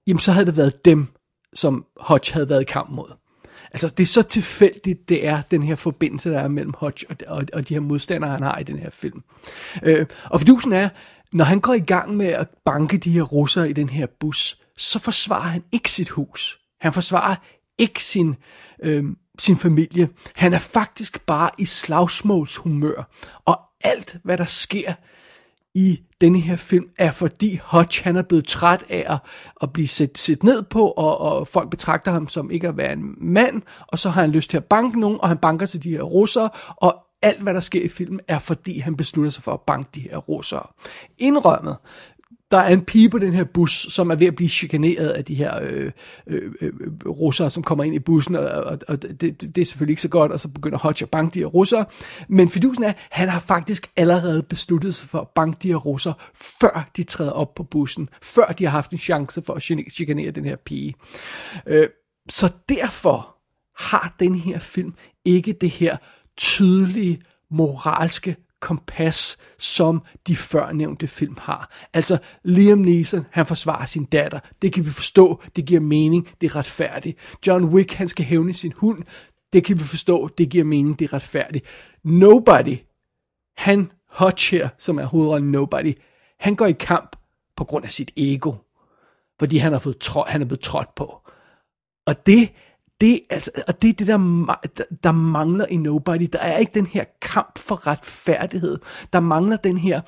jamen 0.06 0.18
så 0.18 0.32
havde 0.32 0.46
det 0.46 0.56
været 0.56 0.84
dem, 0.84 1.06
som 1.54 1.84
Hodge 1.96 2.32
havde 2.32 2.48
været 2.48 2.60
i 2.60 2.64
kamp 2.64 2.90
mod. 2.90 3.12
Altså, 3.72 3.88
det 3.88 4.02
er 4.02 4.06
så 4.06 4.22
tilfældigt, 4.22 5.08
det 5.08 5.26
er 5.26 5.42
den 5.50 5.62
her 5.62 5.74
forbindelse, 5.74 6.30
der 6.30 6.40
er 6.40 6.48
mellem 6.48 6.74
Hodge 6.78 7.06
og, 7.10 7.16
og, 7.26 7.44
og 7.52 7.68
de 7.68 7.74
her 7.74 7.80
modstandere, 7.80 8.30
han 8.30 8.42
har 8.42 8.58
i 8.58 8.62
den 8.62 8.78
her 8.78 8.90
film. 8.90 9.22
Øh, 9.82 10.06
og 10.24 10.40
fordusen 10.40 10.72
er, 10.72 10.88
når 11.32 11.44
han 11.44 11.60
går 11.60 11.74
i 11.74 11.80
gang 11.80 12.16
med 12.16 12.26
at 12.26 12.48
banke 12.64 12.96
de 12.96 13.10
her 13.10 13.22
russere 13.22 13.70
i 13.70 13.72
den 13.72 13.88
her 13.88 14.06
bus, 14.20 14.58
så 14.76 14.98
forsvarer 14.98 15.48
han 15.48 15.62
ikke 15.72 15.90
sit 15.90 16.08
hus. 16.08 16.58
Han 16.80 16.92
forsvarer 16.92 17.36
ikke 17.82 18.02
sin, 18.02 18.36
øh, 18.82 19.04
sin 19.38 19.56
familie. 19.56 20.08
Han 20.36 20.52
er 20.52 20.58
faktisk 20.58 21.26
bare 21.26 21.50
i 21.58 21.64
slagsmålshumør. 21.64 23.10
Og 23.44 23.60
alt, 23.84 24.16
hvad 24.24 24.38
der 24.38 24.44
sker 24.44 24.92
i 25.74 26.00
denne 26.20 26.40
her 26.40 26.56
film, 26.56 26.84
er 26.98 27.10
fordi 27.10 27.60
Hodge 27.64 28.04
han 28.04 28.16
er 28.16 28.22
blevet 28.22 28.46
træt 28.46 28.84
af 28.88 29.04
at, 29.08 29.18
at 29.62 29.72
blive 29.72 29.88
set, 29.88 30.18
set 30.18 30.42
ned 30.42 30.62
på, 30.62 30.88
og, 30.88 31.18
og 31.20 31.48
folk 31.48 31.70
betragter 31.70 32.12
ham 32.12 32.28
som 32.28 32.50
ikke 32.50 32.68
at 32.68 32.76
være 32.76 32.92
en 32.92 33.14
mand, 33.20 33.62
og 33.88 33.98
så 33.98 34.10
har 34.10 34.20
han 34.20 34.30
lyst 34.30 34.50
til 34.50 34.56
at 34.56 34.64
banke 34.64 35.00
nogen, 35.00 35.20
og 35.20 35.28
han 35.28 35.38
banker 35.38 35.66
til 35.66 35.82
de 35.82 35.90
her 35.90 36.02
russere, 36.02 36.50
og 36.76 36.96
alt, 37.22 37.40
hvad 37.40 37.54
der 37.54 37.60
sker 37.60 37.82
i 37.82 37.88
filmen, 37.88 38.20
er 38.28 38.38
fordi 38.38 38.78
han 38.78 38.96
beslutter 38.96 39.30
sig 39.30 39.42
for 39.42 39.52
at 39.52 39.60
banke 39.60 39.90
de 39.94 40.00
her 40.00 40.16
russere. 40.16 40.66
Indrømmet, 41.18 41.76
der 42.52 42.58
er 42.58 42.72
en 42.72 42.84
pige 42.84 43.08
på 43.08 43.18
den 43.18 43.32
her 43.32 43.44
bus, 43.44 43.86
som 43.90 44.10
er 44.10 44.14
ved 44.14 44.26
at 44.26 44.34
blive 44.34 44.48
chikaneret 44.48 45.08
af 45.08 45.24
de 45.24 45.34
her 45.34 45.60
øh, 45.62 45.92
øh, 46.26 46.52
øh, 46.60 46.72
russere, 47.06 47.50
som 47.50 47.62
kommer 47.62 47.84
ind 47.84 47.94
i 47.94 47.98
bussen, 47.98 48.36
og, 48.36 48.44
og, 48.44 48.78
og 48.88 49.02
det, 49.02 49.20
det 49.20 49.58
er 49.58 49.64
selvfølgelig 49.64 49.92
ikke 49.92 50.02
så 50.02 50.08
godt, 50.08 50.32
og 50.32 50.40
så 50.40 50.48
begynder 50.48 50.78
Hodge 50.78 51.02
at 51.02 51.10
banke 51.10 51.34
de 51.34 51.38
her 51.38 51.46
russere. 51.46 51.84
Men 52.28 52.50
fidusen 52.50 52.84
er, 52.84 52.92
han 53.10 53.28
har 53.28 53.40
faktisk 53.40 53.90
allerede 53.96 54.42
besluttet 54.42 54.94
sig 54.94 55.08
for 55.08 55.18
at 55.20 55.28
banke 55.34 55.58
de 55.62 55.68
her 55.68 55.76
russere, 55.76 56.14
før 56.34 56.90
de 56.96 57.02
træder 57.02 57.30
op 57.30 57.54
på 57.54 57.62
bussen, 57.62 58.08
før 58.22 58.46
de 58.46 58.64
har 58.64 58.70
haft 58.70 58.90
en 58.90 58.98
chance 58.98 59.42
for 59.42 59.54
at 59.54 59.62
chikanere 59.90 60.30
den 60.30 60.44
her 60.44 60.56
pige. 60.56 60.94
Øh, 61.66 61.88
så 62.28 62.52
derfor 62.68 63.36
har 63.78 64.14
den 64.20 64.34
her 64.34 64.58
film 64.58 64.94
ikke 65.24 65.52
det 65.52 65.70
her 65.70 65.96
tydelige 66.36 67.20
moralske 67.50 68.36
kompas, 68.62 69.36
som 69.58 70.02
de 70.26 70.36
førnævnte 70.36 71.06
film 71.06 71.36
har. 71.40 71.74
Altså, 71.92 72.18
Liam 72.44 72.78
Neeson, 72.78 73.26
han 73.30 73.46
forsvarer 73.46 73.86
sin 73.86 74.04
datter. 74.04 74.40
Det 74.62 74.72
kan 74.72 74.86
vi 74.86 74.90
forstå, 74.90 75.42
det 75.56 75.66
giver 75.66 75.80
mening, 75.80 76.28
det 76.40 76.50
er 76.50 76.56
retfærdigt. 76.56 77.18
John 77.46 77.64
Wick, 77.64 77.92
han 77.92 78.08
skal 78.08 78.24
hævne 78.24 78.54
sin 78.54 78.72
hund. 78.76 79.02
Det 79.52 79.64
kan 79.64 79.78
vi 79.78 79.84
forstå, 79.84 80.28
det 80.38 80.50
giver 80.50 80.64
mening, 80.64 80.98
det 80.98 81.04
er 81.04 81.12
retfærdigt. 81.12 81.66
Nobody, 82.04 82.78
han, 83.56 83.90
Hutch 84.18 84.52
her, 84.52 84.68
som 84.78 84.98
er 84.98 85.04
hovedrollen 85.04 85.50
Nobody, 85.50 85.94
han 86.40 86.56
går 86.56 86.66
i 86.66 86.72
kamp 86.72 87.16
på 87.56 87.64
grund 87.64 87.84
af 87.84 87.90
sit 87.90 88.10
ego. 88.16 88.52
Fordi 89.38 89.56
han 89.56 89.72
har 89.72 89.78
fået 89.78 89.96
trå- 90.04 90.28
han 90.28 90.42
er 90.42 90.46
blevet 90.46 90.60
trådt 90.60 90.94
på. 90.94 91.20
Og 92.06 92.26
det 92.26 92.52
det, 93.02 93.20
altså, 93.30 93.50
og 93.68 93.82
det 93.82 93.88
er 93.88 93.94
det, 93.94 94.06
der, 94.06 94.18
der 95.04 95.12
mangler 95.12 95.66
i 95.66 95.76
Nobody. 95.76 96.28
Der 96.32 96.38
er 96.38 96.58
ikke 96.58 96.74
den 96.74 96.86
her 96.86 97.04
kamp 97.22 97.58
for 97.58 97.86
retfærdighed. 97.86 98.78
Der 99.12 99.20
mangler 99.20 99.56
den 99.56 99.78
her 99.78 100.00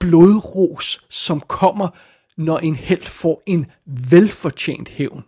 blodros, 0.00 1.04
som 1.10 1.40
kommer, 1.40 1.88
når 2.36 2.58
en 2.58 2.76
held 2.76 3.02
får 3.02 3.42
en 3.46 3.66
velfortjent 3.86 4.88
hævn. 4.88 5.24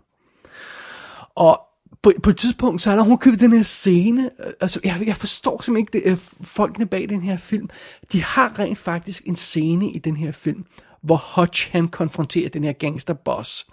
Og 1.35 1.61
på, 2.03 2.13
på 2.23 2.31
et 2.31 2.37
tidspunkt, 2.37 2.83
så 2.83 2.91
er 2.91 2.97
der 2.97 3.03
hun 3.03 3.19
købt 3.19 3.41
den 3.41 3.53
her 3.53 3.63
scene, 3.63 4.31
altså 4.61 4.81
jeg, 4.85 5.03
jeg 5.07 5.17
forstår 5.17 5.63
simpelthen 5.63 5.77
ikke 5.77 6.09
det, 6.09 6.13
øh, 6.13 6.19
folkene 6.47 6.87
bag 6.87 7.09
den 7.09 7.23
her 7.23 7.37
film, 7.37 7.69
de 8.13 8.23
har 8.23 8.59
rent 8.59 8.79
faktisk 8.79 9.23
en 9.27 9.37
scene 9.37 9.91
i 9.91 9.99
den 9.99 10.17
her 10.17 10.33
film, 10.33 10.65
hvor 11.03 11.23
Hutch 11.35 11.71
han 11.73 11.89
konfronterer 11.89 12.49
den 12.49 12.65
her 12.65 12.73
gangsterboss, 12.73 13.67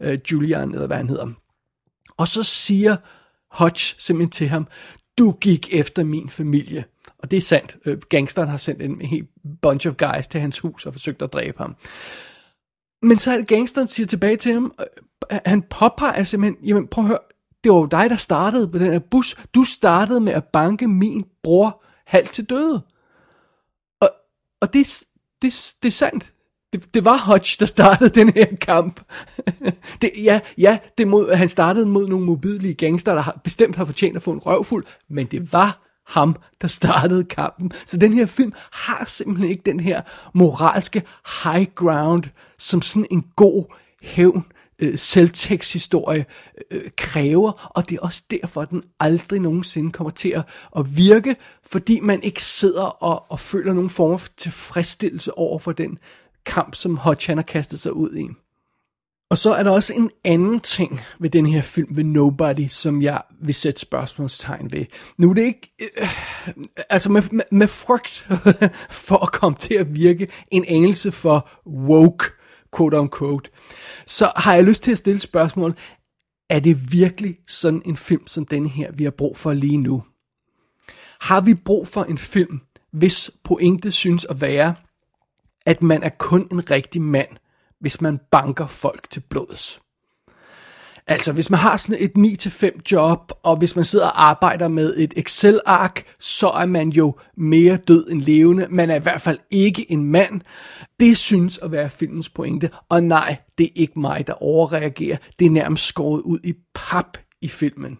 øh, 0.00 0.18
Julian, 0.32 0.72
eller 0.72 0.86
hvad 0.86 0.96
han 0.96 1.08
hedder, 1.08 1.26
og 2.20 2.28
så 2.28 2.42
siger 2.42 2.96
Hodge 3.50 3.94
simpelthen 3.98 4.30
til 4.30 4.48
ham, 4.48 4.66
du 5.18 5.32
gik 5.32 5.74
efter 5.74 6.04
min 6.04 6.28
familie. 6.28 6.84
Og 7.18 7.30
det 7.30 7.36
er 7.36 7.40
sandt. 7.40 7.76
Øh, 7.84 7.98
gangsteren 7.98 8.48
har 8.48 8.56
sendt 8.56 8.82
en 8.82 9.00
hel 9.00 9.26
bunch 9.62 9.88
of 9.88 9.94
guys 9.96 10.26
til 10.26 10.40
hans 10.40 10.58
hus 10.58 10.86
og 10.86 10.92
forsøgt 10.92 11.22
at 11.22 11.32
dræbe 11.32 11.58
ham. 11.58 11.76
Men 13.02 13.18
så 13.18 13.32
er 13.32 13.36
det 13.36 13.48
gangsteren 13.48 13.88
siger 13.88 14.06
tilbage 14.06 14.36
til 14.36 14.52
ham, 14.52 14.74
øh, 15.32 15.38
han 15.46 15.62
påpeger 15.62 16.24
simpelthen, 16.24 16.66
jamen 16.66 16.88
prøv 16.88 17.04
at 17.04 17.08
høre, 17.08 17.18
det 17.64 17.72
var 17.72 17.78
jo 17.78 17.86
dig, 17.86 18.10
der 18.10 18.16
startede 18.16 18.68
på 18.68 18.78
den 18.78 18.92
her 18.92 18.98
bus. 18.98 19.36
Du 19.54 19.64
startede 19.64 20.20
med 20.20 20.32
at 20.32 20.44
banke 20.44 20.88
min 20.88 21.24
bror 21.42 21.82
halvt 22.06 22.32
til 22.32 22.44
døde. 22.44 22.82
Og, 24.00 24.10
og 24.60 24.72
det, 24.72 25.02
det, 25.42 25.74
det 25.82 25.88
er 25.88 25.92
sandt 25.92 26.32
det, 26.72 26.94
det 26.94 27.04
var 27.04 27.16
Hodge, 27.16 27.56
der 27.60 27.66
startede 27.66 28.10
den 28.20 28.28
her 28.28 28.46
kamp. 28.60 29.00
det, 30.02 30.10
ja, 30.22 30.40
ja 30.58 30.78
det 30.98 31.08
mod, 31.08 31.34
han 31.34 31.48
startede 31.48 31.86
mod 31.86 32.08
nogle 32.08 32.26
mobilige 32.26 32.74
gangster, 32.74 33.14
der 33.14 33.20
har, 33.20 33.40
bestemt 33.44 33.76
har 33.76 33.84
fortjent 33.84 34.16
at 34.16 34.22
få 34.22 34.32
en 34.32 34.38
røvfuld, 34.38 34.84
men 35.08 35.26
det 35.26 35.52
var 35.52 35.86
ham, 36.06 36.36
der 36.60 36.68
startede 36.68 37.24
kampen. 37.24 37.72
Så 37.86 37.96
den 37.96 38.12
her 38.12 38.26
film 38.26 38.52
har 38.72 39.04
simpelthen 39.08 39.50
ikke 39.50 39.62
den 39.66 39.80
her 39.80 40.02
moralske 40.34 41.02
high 41.44 41.66
ground, 41.74 42.24
som 42.58 42.82
sådan 42.82 43.06
en 43.10 43.24
god 43.36 43.64
hævn 44.02 44.44
øh, 44.78 44.98
selvteksthistorie 44.98 46.26
øh, 46.70 46.90
kræver, 46.96 47.70
og 47.74 47.88
det 47.88 47.96
er 47.96 48.00
også 48.00 48.22
derfor, 48.30 48.60
at 48.60 48.70
den 48.70 48.82
aldrig 49.00 49.40
nogensinde 49.40 49.92
kommer 49.92 50.10
til 50.10 50.28
at, 50.28 50.42
at 50.76 50.96
virke, 50.96 51.36
fordi 51.66 52.00
man 52.00 52.22
ikke 52.22 52.42
sidder 52.42 52.82
og, 52.82 53.24
og 53.28 53.38
føler 53.38 53.74
nogen 53.74 53.90
form 53.90 54.18
for 54.18 54.28
tilfredsstillelse 54.36 55.38
over 55.38 55.58
for 55.58 55.72
den 55.72 55.98
kamp, 56.46 56.74
som 56.74 56.96
Hodge 56.96 57.34
har 57.34 57.42
kastet 57.42 57.80
sig 57.80 57.92
ud 57.92 58.16
i. 58.16 58.28
Og 59.30 59.38
så 59.38 59.54
er 59.54 59.62
der 59.62 59.70
også 59.70 59.94
en 59.94 60.10
anden 60.24 60.60
ting 60.60 61.00
ved 61.18 61.30
den 61.30 61.46
her 61.46 61.62
film, 61.62 61.96
ved 61.96 62.04
Nobody, 62.04 62.68
som 62.68 63.02
jeg 63.02 63.22
vil 63.42 63.54
sætte 63.54 63.80
spørgsmålstegn 63.80 64.72
ved. 64.72 64.86
Nu 65.18 65.30
er 65.30 65.34
det 65.34 65.42
ikke, 65.42 65.72
øh, 65.80 66.08
altså 66.90 67.12
med, 67.12 67.22
med, 67.30 67.44
med 67.50 67.68
frygt 67.68 68.28
for 69.06 69.22
at 69.22 69.32
komme 69.32 69.58
til 69.58 69.74
at 69.74 69.94
virke 69.94 70.28
en 70.50 70.64
anelse 70.68 71.12
for 71.12 71.50
woke, 71.66 72.24
quote 72.76 72.98
unquote, 72.98 73.50
så 74.06 74.32
har 74.36 74.54
jeg 74.54 74.64
lyst 74.64 74.82
til 74.82 74.92
at 74.92 74.98
stille 74.98 75.20
spørgsmål, 75.20 75.76
er 76.50 76.60
det 76.60 76.92
virkelig 76.92 77.36
sådan 77.48 77.82
en 77.84 77.96
film 77.96 78.26
som 78.26 78.46
den 78.46 78.66
her, 78.66 78.92
vi 78.92 79.04
har 79.04 79.10
brug 79.10 79.36
for 79.36 79.52
lige 79.52 79.78
nu? 79.78 80.02
Har 81.20 81.40
vi 81.40 81.54
brug 81.54 81.88
for 81.88 82.04
en 82.04 82.18
film, 82.18 82.60
hvis 82.92 83.30
pointe 83.44 83.92
synes 83.92 84.24
at 84.24 84.40
være, 84.40 84.74
at 85.70 85.82
man 85.82 86.02
er 86.02 86.08
kun 86.08 86.48
en 86.52 86.70
rigtig 86.70 87.02
mand, 87.02 87.28
hvis 87.80 88.00
man 88.00 88.20
banker 88.30 88.66
folk 88.66 89.10
til 89.10 89.22
blods. 89.30 89.80
Altså, 91.06 91.32
hvis 91.32 91.50
man 91.50 91.60
har 91.60 91.76
sådan 91.76 91.96
et 92.00 92.46
9-5 92.46 92.80
job, 92.92 93.32
og 93.42 93.56
hvis 93.56 93.76
man 93.76 93.84
sidder 93.84 94.06
og 94.06 94.28
arbejder 94.28 94.68
med 94.68 94.94
et 94.96 95.14
Excel-ark, 95.16 96.04
så 96.18 96.48
er 96.48 96.66
man 96.66 96.88
jo 96.88 97.14
mere 97.36 97.76
død 97.76 98.10
end 98.10 98.20
levende. 98.20 98.66
Man 98.70 98.90
er 98.90 98.94
i 98.94 99.02
hvert 99.02 99.20
fald 99.20 99.38
ikke 99.50 99.92
en 99.92 100.04
mand. 100.04 100.40
Det 101.00 101.16
synes 101.16 101.58
at 101.58 101.72
være 101.72 101.90
filmens 101.90 102.28
pointe. 102.28 102.70
Og 102.88 103.02
nej, 103.02 103.36
det 103.58 103.64
er 103.64 103.70
ikke 103.74 104.00
mig, 104.00 104.26
der 104.26 104.42
overreagerer. 104.42 105.16
Det 105.38 105.46
er 105.46 105.50
nærmest 105.50 105.84
skåret 105.84 106.20
ud 106.20 106.38
i 106.44 106.54
pap 106.74 107.18
i 107.40 107.48
filmen. 107.48 107.98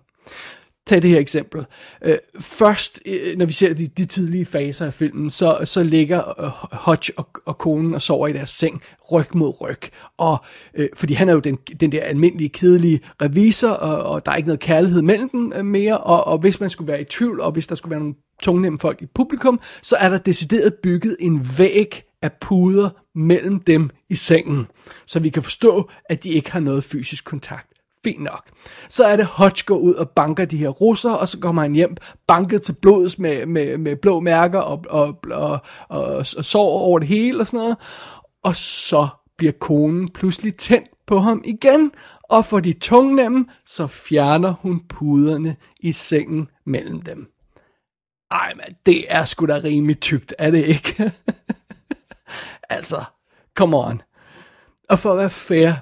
Tag 0.91 1.03
det 1.03 1.11
her 1.11 1.19
eksempel. 1.19 1.65
Øh, 2.05 2.17
først, 2.41 3.01
øh, 3.07 3.37
når 3.37 3.47
vi 3.47 3.53
ser 3.53 3.75
de, 3.75 3.87
de 3.87 4.05
tidlige 4.05 4.45
faser 4.45 4.87
af 4.87 4.95
filmen, 4.95 5.31
så, 5.31 5.59
så 5.65 5.83
ligger 5.83 6.41
øh, 6.41 6.51
Hodge 6.73 7.13
og, 7.17 7.29
og 7.47 7.59
konen 7.59 7.95
og 7.95 8.03
sover 8.03 8.29
i 8.29 8.33
deres 8.33 8.51
seng, 8.51 8.83
ryg 9.13 9.37
mod 9.37 9.61
ryg. 9.61 9.81
Og, 10.19 10.45
øh, 10.75 10.89
fordi 10.95 11.15
han 11.15 11.29
er 11.29 11.33
jo 11.33 11.39
den, 11.39 11.57
den 11.81 11.93
der 11.93 12.03
almindelige, 12.03 12.49
kedelige 12.49 13.01
revisor, 13.23 13.69
og, 13.69 14.15
og 14.15 14.27
der 14.27 14.33
er 14.33 14.37
ikke 14.37 14.47
noget 14.47 14.61
kærlighed 14.61 15.03
mellem 15.03 15.29
dem 15.29 15.53
øh, 15.57 15.65
mere. 15.65 15.99
Og, 15.99 16.27
og 16.27 16.39
hvis 16.39 16.61
man 16.61 16.71
skulle 16.71 16.93
være 16.93 17.01
i 17.01 17.05
tvivl, 17.05 17.41
og 17.41 17.53
hvis 17.53 17.67
der 17.67 17.75
skulle 17.75 17.91
være 17.91 18.01
nogle 18.01 18.15
tungnemme 18.43 18.79
folk 18.79 19.03
i 19.03 19.07
publikum, 19.15 19.61
så 19.83 19.97
er 19.97 20.09
der 20.09 20.19
decideret 20.19 20.75
bygget 20.83 21.17
en 21.21 21.47
væg 21.59 22.03
af 22.23 22.33
puder 22.41 22.91
mellem 23.15 23.61
dem 23.61 23.91
i 24.09 24.15
sengen, 24.15 24.67
så 25.07 25.21
vi 25.21 25.29
kan 25.29 25.43
forstå, 25.43 25.91
at 26.05 26.25
de 26.25 26.29
ikke 26.29 26.53
har 26.53 26.61
noget 26.61 26.85
fysisk 26.85 27.25
kontakt. 27.25 27.67
Fint 28.05 28.23
nok. 28.23 28.51
Så 28.89 29.05
er 29.05 29.17
det 29.17 29.27
Hodge 29.27 29.65
går 29.67 29.77
ud 29.77 29.95
og 29.95 30.11
banker 30.11 30.45
de 30.45 30.57
her 30.57 30.69
russer, 30.69 31.11
og 31.11 31.29
så 31.29 31.39
kommer 31.41 31.63
han 31.63 31.73
hjem 31.73 31.97
banket 32.27 32.63
til 32.63 32.73
blods 32.73 33.19
med, 33.19 33.47
med, 33.47 33.79
med 33.79 33.97
blå 33.97 34.21
mærker 34.21 34.59
og, 34.59 34.85
og, 34.89 35.19
og, 35.31 35.59
og, 35.89 36.17
og 36.17 36.27
sår 36.27 36.79
over 36.81 36.99
det 36.99 37.09
hele 37.09 37.41
og 37.41 37.47
sådan 37.47 37.61
noget. 37.61 37.77
Og 38.45 38.57
så 38.57 39.09
bliver 39.39 39.53
konen 39.61 40.09
pludselig 40.09 40.57
tændt 40.57 40.89
på 41.07 41.19
ham 41.19 41.43
igen, 41.45 41.93
og 42.23 42.45
for 42.45 42.61
de 42.61 42.73
tungnemme, 42.73 43.47
så 43.67 43.87
fjerner 43.87 44.53
hun 44.53 44.81
puderne 44.89 45.57
i 45.81 45.93
sengen 45.93 46.49
mellem 46.67 47.03
dem. 47.03 47.31
Ej, 48.31 48.55
men 48.55 48.77
det 48.87 49.05
er 49.09 49.25
sgu 49.25 49.47
da 49.47 49.61
rimelig 49.65 50.01
tykt, 50.01 50.35
er 50.39 50.51
det 50.51 50.65
ikke? 50.67 51.13
altså, 52.71 53.05
come 53.57 53.77
on. 53.77 54.03
Og 54.89 54.99
for 54.99 55.13
at 55.13 55.19
være 55.19 55.31
fair, 55.31 55.73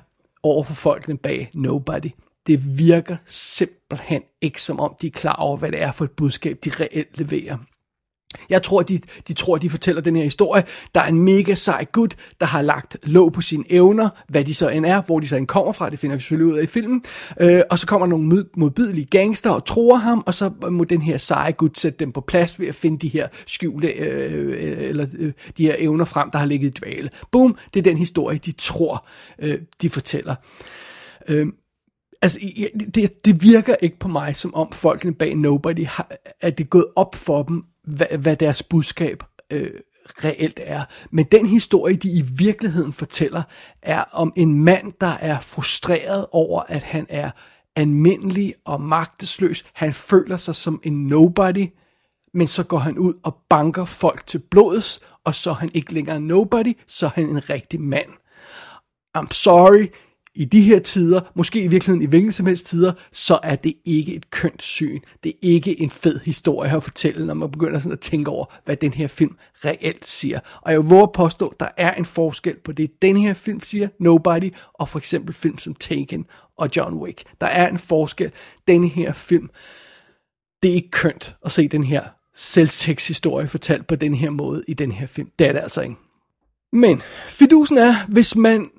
over 0.42 0.62
for 0.62 0.74
folkene 0.74 1.18
bag 1.18 1.50
Nobody. 1.54 2.10
Det 2.46 2.78
virker 2.78 3.16
simpelthen 3.26 4.22
ikke 4.40 4.62
som 4.62 4.80
om, 4.80 4.96
de 5.00 5.06
er 5.06 5.10
klar 5.10 5.34
over, 5.34 5.56
hvad 5.56 5.72
det 5.72 5.82
er 5.82 5.92
for 5.92 6.04
et 6.04 6.10
budskab, 6.10 6.58
de 6.64 6.70
reelt 6.70 7.18
leverer. 7.18 7.58
Jeg 8.50 8.62
tror, 8.62 8.82
de, 8.82 8.98
de 9.28 9.32
tror, 9.32 9.58
de 9.58 9.70
fortæller 9.70 10.02
den 10.02 10.16
her 10.16 10.24
historie. 10.24 10.64
Der 10.94 11.00
er 11.00 11.06
en 11.06 11.22
mega 11.22 11.54
sej 11.54 11.84
gut, 11.92 12.16
der 12.40 12.46
har 12.46 12.62
lagt 12.62 12.96
låg 13.02 13.32
på 13.32 13.40
sine 13.40 13.64
evner, 13.70 14.08
hvad 14.28 14.44
de 14.44 14.54
så 14.54 14.68
end 14.68 14.86
er, 14.86 15.02
hvor 15.02 15.20
de 15.20 15.28
så 15.28 15.36
end 15.36 15.46
kommer 15.46 15.72
fra, 15.72 15.90
det 15.90 15.98
finder 15.98 16.16
vi 16.16 16.22
selvfølgelig 16.22 16.52
ud 16.52 16.58
af 16.58 16.62
i 16.62 16.66
filmen. 16.66 17.04
Øh, 17.40 17.62
og 17.70 17.78
så 17.78 17.86
kommer 17.86 18.06
nogle 18.06 18.46
modbydelige 18.56 19.06
gangster 19.06 19.50
og 19.50 19.64
tror 19.64 19.96
ham, 19.96 20.22
og 20.26 20.34
så 20.34 20.50
må 20.70 20.84
den 20.84 21.02
her 21.02 21.18
seje 21.18 21.52
gut 21.52 21.78
sætte 21.78 21.98
dem 21.98 22.12
på 22.12 22.20
plads 22.20 22.60
ved 22.60 22.66
at 22.66 22.74
finde 22.74 22.98
de 22.98 23.08
her 23.08 23.28
skjulte, 23.46 23.88
øh, 23.88 24.28
øh, 24.32 24.88
eller 24.88 25.06
øh, 25.18 25.32
de 25.58 25.66
her 25.66 25.74
evner 25.78 26.04
frem, 26.04 26.30
der 26.30 26.38
har 26.38 26.46
ligget 26.46 26.68
i 26.68 26.80
dvale. 26.80 27.10
Boom, 27.32 27.56
det 27.74 27.80
er 27.80 27.84
den 27.84 27.98
historie, 27.98 28.38
de 28.38 28.52
tror, 28.52 29.06
øh, 29.38 29.58
de 29.82 29.90
fortæller. 29.90 30.34
Øh, 31.28 31.46
altså, 32.22 32.38
det, 32.94 33.24
det 33.24 33.42
virker 33.42 33.74
ikke 33.82 33.98
på 33.98 34.08
mig, 34.08 34.36
som 34.36 34.54
om 34.54 34.72
folkene 34.72 35.14
bag 35.14 35.36
Nobody, 35.36 35.86
har, 35.86 36.10
at 36.40 36.58
det 36.58 36.64
er 36.64 36.68
gået 36.68 36.86
op 36.96 37.14
for 37.14 37.42
dem, 37.42 37.64
hvad, 37.96 38.18
hvad 38.18 38.36
deres 38.36 38.62
budskab 38.62 39.22
øh, 39.50 39.70
reelt 40.24 40.60
er. 40.62 40.84
Men 41.10 41.24
den 41.32 41.46
historie, 41.46 41.96
de 41.96 42.08
i 42.08 42.22
virkeligheden 42.38 42.92
fortæller, 42.92 43.42
er 43.82 44.04
om 44.12 44.32
en 44.36 44.64
mand, 44.64 44.92
der 45.00 45.16
er 45.20 45.40
frustreret 45.40 46.26
over, 46.32 46.62
at 46.68 46.82
han 46.82 47.06
er 47.08 47.30
almindelig 47.76 48.54
og 48.64 48.80
magtesløs. 48.80 49.64
Han 49.72 49.94
føler 49.94 50.36
sig 50.36 50.54
som 50.54 50.80
en 50.84 51.06
nobody, 51.06 51.68
men 52.34 52.46
så 52.46 52.64
går 52.64 52.78
han 52.78 52.98
ud 52.98 53.14
og 53.22 53.36
banker 53.50 53.84
folk 53.84 54.26
til 54.26 54.42
blods, 54.50 55.00
og 55.24 55.34
så 55.34 55.50
er 55.50 55.54
han 55.54 55.70
ikke 55.74 55.94
længere 55.94 56.20
nobody, 56.20 56.78
så 56.86 57.06
er 57.06 57.10
han 57.10 57.28
en 57.28 57.50
rigtig 57.50 57.80
mand. 57.80 58.10
I'm 59.18 59.30
sorry, 59.30 59.86
i 60.38 60.44
de 60.44 60.62
her 60.62 60.78
tider, 60.78 61.20
måske 61.34 61.60
i 61.60 61.66
virkeligheden 61.66 62.02
i 62.02 62.06
hvilken 62.06 62.32
som 62.32 62.46
helst 62.46 62.66
tider, 62.66 62.92
så 63.12 63.38
er 63.42 63.56
det 63.56 63.74
ikke 63.84 64.14
et 64.14 64.30
kønt 64.30 64.62
syn. 64.62 65.00
Det 65.24 65.28
er 65.28 65.36
ikke 65.42 65.80
en 65.80 65.90
fed 65.90 66.20
historie 66.20 66.76
at 66.76 66.82
fortælle, 66.82 67.26
når 67.26 67.34
man 67.34 67.50
begynder 67.50 67.78
sådan 67.78 67.92
at 67.92 68.00
tænke 68.00 68.30
over, 68.30 68.44
hvad 68.64 68.76
den 68.76 68.92
her 68.92 69.06
film 69.06 69.36
reelt 69.64 70.06
siger. 70.06 70.40
Og 70.62 70.72
jeg 70.72 70.90
våger 70.90 71.06
påstå, 71.06 71.48
at 71.48 71.60
der 71.60 71.68
er 71.76 71.94
en 71.94 72.04
forskel 72.04 72.56
på 72.64 72.72
det, 72.72 73.02
den 73.02 73.16
her 73.16 73.34
film 73.34 73.60
siger, 73.60 73.88
Nobody, 74.00 74.50
og 74.74 74.88
for 74.88 74.98
eksempel 74.98 75.34
film 75.34 75.58
som 75.58 75.74
Taken 75.74 76.26
og 76.58 76.70
John 76.76 76.94
Wick. 76.94 77.24
Der 77.40 77.46
er 77.46 77.68
en 77.68 77.78
forskel. 77.78 78.32
Den 78.68 78.84
her 78.84 79.12
film, 79.12 79.50
det 80.62 80.70
er 80.70 80.74
ikke 80.74 80.90
kønt 80.90 81.36
at 81.44 81.52
se 81.52 81.68
den 81.68 81.84
her 81.84 82.02
selvteksthistorie 82.34 83.48
fortalt 83.48 83.86
på 83.86 83.96
den 83.96 84.14
her 84.14 84.30
måde 84.30 84.62
i 84.68 84.74
den 84.74 84.92
her 84.92 85.06
film. 85.06 85.30
Det 85.38 85.46
er 85.46 85.52
det 85.52 85.60
altså 85.60 85.80
ikke. 85.80 85.96
Men 86.72 87.02
fidusen 87.28 87.78
er, 87.78 87.94
hvis 88.08 88.36
man 88.36 88.70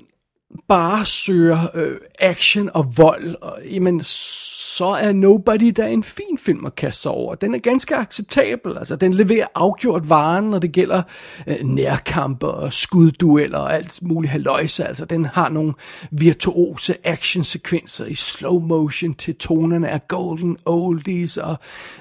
bare 0.67 1.05
søger 1.05 1.67
øh, 1.73 1.97
action 2.19 2.69
og 2.73 2.97
vold, 2.97 3.35
og, 3.41 3.57
jamen, 3.71 4.03
så 4.03 4.85
er 4.85 5.11
Nobody 5.11 5.73
der 5.75 5.85
en 5.85 6.03
fin 6.03 6.37
film 6.37 6.65
at 6.65 6.75
kaste 6.75 7.01
sig 7.01 7.11
over. 7.11 7.35
Den 7.35 7.55
er 7.55 7.59
ganske 7.59 7.95
acceptabel. 7.95 8.77
Altså, 8.77 8.95
den 8.95 9.13
leverer 9.13 9.47
afgjort 9.55 10.09
varen, 10.09 10.45
når 10.45 10.59
det 10.59 10.71
gælder 10.71 11.01
øh, 11.47 11.55
nærkampe 11.63 12.47
og 12.47 12.73
skuddueller 12.73 13.57
og 13.57 13.75
alt 13.75 13.99
muligt 14.01 14.31
haløjse. 14.31 14.85
Altså, 14.85 15.05
den 15.05 15.25
har 15.25 15.49
nogle 15.49 15.73
virtuose 16.11 16.95
actionsekvenser 17.03 18.05
i 18.05 18.13
slow 18.13 18.59
motion 18.59 19.13
til 19.13 19.35
tonerne 19.35 19.89
af 19.89 20.07
golden 20.07 20.57
oldies, 20.65 21.37
og 21.37 21.55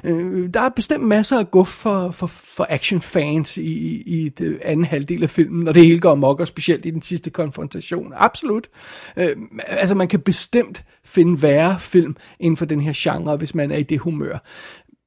øh, 0.05 0.55
der 0.55 0.61
er 0.61 0.69
bestemt 0.69 1.05
masser 1.05 1.39
af 1.39 1.51
guf 1.51 1.69
for, 1.69 2.11
for, 2.11 2.27
for 2.27 2.67
actionfans 2.71 3.57
i, 3.57 4.03
i 4.07 4.29
det 4.29 4.59
anden 4.65 4.85
halvdel 4.85 5.23
af 5.23 5.31
filmen, 5.31 5.69
og 5.69 5.75
det 5.75 5.87
hele 5.87 6.01
går 6.01 6.15
mok, 6.15 6.41
og 6.41 6.49
specielt 6.49 6.87
i 6.87 6.91
den 6.91 7.03
sidste 7.03 7.31
konfrontation. 7.31 8.13
Absolut 8.17 8.38
absolut. 8.38 8.68
Øh, 9.16 9.37
altså, 9.66 9.94
man 9.94 10.09
kan 10.09 10.20
bestemt 10.20 10.85
finde 11.05 11.42
værre 11.42 11.79
film 11.79 12.16
inden 12.40 12.57
for 12.57 12.64
den 12.64 12.81
her 12.81 12.92
genre, 12.96 13.37
hvis 13.37 13.55
man 13.55 13.70
er 13.70 13.77
i 13.77 13.83
det 13.83 13.98
humør. 13.98 14.38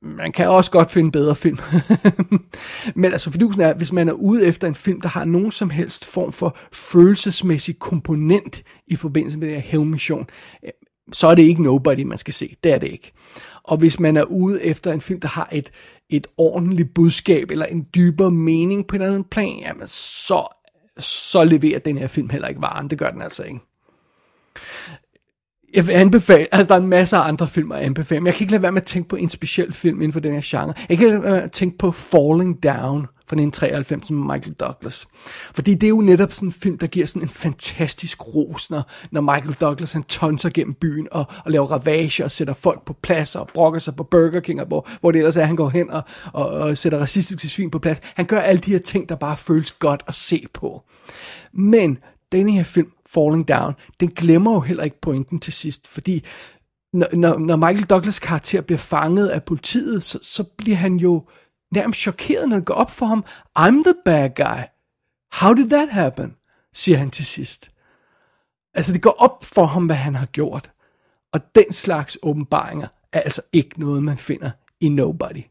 Man 0.04 0.32
kan 0.32 0.50
også 0.50 0.72
godt 0.72 0.92
finde 0.92 1.12
bedre 1.12 1.36
film. 1.36 1.58
Men 2.96 3.12
altså, 3.12 3.32
fidusen 3.32 3.62
er, 3.62 3.74
hvis 3.74 3.92
man 3.92 4.08
er 4.08 4.14
ude 4.14 4.46
efter 4.46 4.68
en 4.68 4.76
film, 4.76 5.02
der 5.02 5.10
har 5.10 5.26
nogen 5.26 5.52
som 5.52 5.70
helst 5.70 6.06
form 6.06 6.32
for 6.32 6.58
følelsesmæssig 6.74 7.80
komponent 7.80 8.64
i 8.88 8.96
forbindelse 8.96 9.40
med 9.40 9.48
den 9.48 9.56
her 9.56 9.62
hævnmission, 9.62 10.28
øh, 10.66 10.72
så 11.12 11.28
er 11.28 11.36
det 11.36 11.44
ikke 11.44 11.64
Nobody, 11.64 12.04
man 12.04 12.18
skal 12.18 12.34
se. 12.34 12.56
Det 12.64 12.74
er 12.74 12.78
det 12.78 12.88
ikke. 12.88 13.12
Og 13.64 13.78
hvis 13.78 14.00
man 14.00 14.18
er 14.18 14.24
ude 14.24 14.66
efter 14.66 14.94
en 14.94 15.02
film, 15.02 15.20
der 15.20 15.28
har 15.28 15.50
et, 15.52 15.72
et 16.10 16.28
ordentligt 16.38 16.94
budskab, 16.94 17.52
eller 17.52 17.66
en 17.66 17.88
dybere 17.96 18.32
mening 18.32 18.88
på 18.88 18.96
en 18.96 19.02
eller 19.02 19.14
anden 19.14 19.30
plan, 19.30 19.60
jamen 19.60 19.88
så, 19.88 20.48
så 20.98 21.44
leverer 21.44 21.80
den 21.80 21.98
her 21.98 22.08
film 22.08 22.30
heller 22.30 22.48
ikke 22.48 22.62
varen. 22.62 22.90
Det 22.90 23.00
gør 23.00 23.10
den 23.10 23.22
altså 23.22 23.44
ikke 23.44 23.60
jeg 25.74 25.88
vil 25.88 25.94
anbefale, 25.94 26.56
altså 26.56 26.68
der 26.68 26.76
er 26.76 26.84
en 26.84 26.90
masse 26.90 27.18
af 27.18 27.28
andre 27.28 27.48
film 27.48 27.72
at 27.72 27.80
anbefale, 27.80 28.22
men 28.22 28.28
jeg 28.28 28.36
kan 28.36 28.44
ikke 28.44 28.52
lade 28.52 28.62
være 28.62 28.72
med 28.72 28.82
at 28.82 28.88
tænke 28.88 29.10
på 29.10 29.16
en 29.16 29.30
speciel 29.30 29.74
film 29.74 30.02
inden 30.02 30.14
for 30.14 30.20
den 30.20 30.34
her 30.34 30.42
genre. 30.44 30.74
Jeg 30.90 30.98
kan 30.98 31.08
ikke 31.08 31.08
lade 31.08 31.24
være 31.24 31.32
med 31.32 31.42
at 31.42 31.52
tænke 31.52 31.78
på 31.78 31.92
Falling 31.92 32.64
Down 32.64 33.02
øh, 33.02 33.08
1993 33.36 34.10
med 34.10 34.36
Michael 34.36 34.54
Douglas. 34.54 35.08
Fordi 35.54 35.74
det 35.74 35.84
er 35.84 35.90
jo 35.90 36.02
netop 36.02 36.32
sådan 36.32 36.48
en 36.48 36.54
film, 36.54 36.78
der 36.78 36.88
giver 36.88 37.06
sådan 37.06 37.22
en 37.22 37.30
fantastisk 37.30 38.36
ros, 38.36 38.70
når, 38.70 38.92
når 39.12 39.22
Michael 39.22 39.54
Douglas 39.62 39.94
han 39.94 40.04
tonser 40.04 40.50
gennem 40.50 40.74
byen 40.74 41.08
og, 41.12 41.26
og 41.46 41.52
laver 41.52 41.72
ravage 41.72 42.26
og 42.26 42.32
sætter 42.32 42.54
folk 42.54 42.86
på 42.86 42.94
plads 42.94 43.36
og 43.36 43.50
brokker 43.54 43.80
sig 43.80 43.96
på 43.96 44.04
Burger 44.04 44.40
King, 44.40 44.62
og 44.62 44.68
hvor, 44.68 44.90
hvor 45.02 45.12
det 45.12 45.20
ellers 45.20 45.38
er, 45.38 45.46
han 45.46 45.56
går 45.56 45.70
hen 45.70 45.90
og, 45.90 46.04
og, 46.34 46.50
og 46.50 46.78
sætter 46.78 47.00
racistiske 47.00 47.50
svin 47.50 47.72
på 47.72 47.80
plads. 47.80 48.02
Han 48.16 48.26
gør 48.26 48.40
alle 48.40 48.60
de 48.60 48.72
her 48.72 48.80
ting, 48.80 49.10
der 49.10 49.16
bare 49.16 49.38
føles 49.38 49.72
godt 49.72 50.04
at 50.08 50.16
se 50.16 50.46
på. 50.54 50.84
Men 51.54 51.98
denne 52.32 52.52
her 52.52 52.64
film, 52.64 52.92
Falling 53.10 53.48
Down, 53.48 53.74
den 54.00 54.12
glemmer 54.12 54.54
jo 54.54 54.60
heller 54.60 54.84
ikke 54.84 55.02
pointen 55.02 55.40
til 55.40 55.54
sidst, 55.54 55.88
fordi 55.88 56.26
når, 56.94 57.08
når, 57.16 57.38
når 57.38 57.56
Michael 57.56 57.84
Douglas 57.84 58.20
karakter 58.20 58.62
bliver 58.62 58.78
fanget 58.78 59.28
af 59.28 59.44
politiet, 59.44 60.04
så, 60.04 60.20
så 60.22 60.44
bliver 60.58 60.78
han 60.78 60.96
jo 60.96 61.24
nærmest 61.72 62.00
chokeret, 62.00 62.50
når 62.50 62.56
det 62.56 62.66
går 62.66 62.74
op 62.74 62.92
for 62.92 63.06
ham. 63.06 63.26
I'm 63.60 63.84
the 63.84 63.96
bad 64.06 64.30
guy. 64.36 64.62
How 65.32 65.54
did 65.54 65.70
that 65.70 65.90
happen? 65.90 66.36
siger 66.74 66.98
han 66.98 67.12
til 67.12 67.26
sidst. 67.26 67.72
Altså, 68.74 68.94
det 68.94 69.02
går 69.02 69.16
op 69.20 69.44
for 69.44 69.66
ham, 69.66 69.86
hvad 69.86 69.96
han 69.96 70.16
har 70.16 70.26
gjort. 70.26 70.72
Og 71.34 71.56
den 71.56 71.72
slags 71.72 72.18
åbenbaringer 72.24 72.88
er 73.12 73.22
altså 73.22 73.42
ikke 73.54 73.80
noget, 73.80 74.04
man 74.04 74.18
finder 74.18 74.52
i 74.80 74.90
Nobody. 74.90 75.44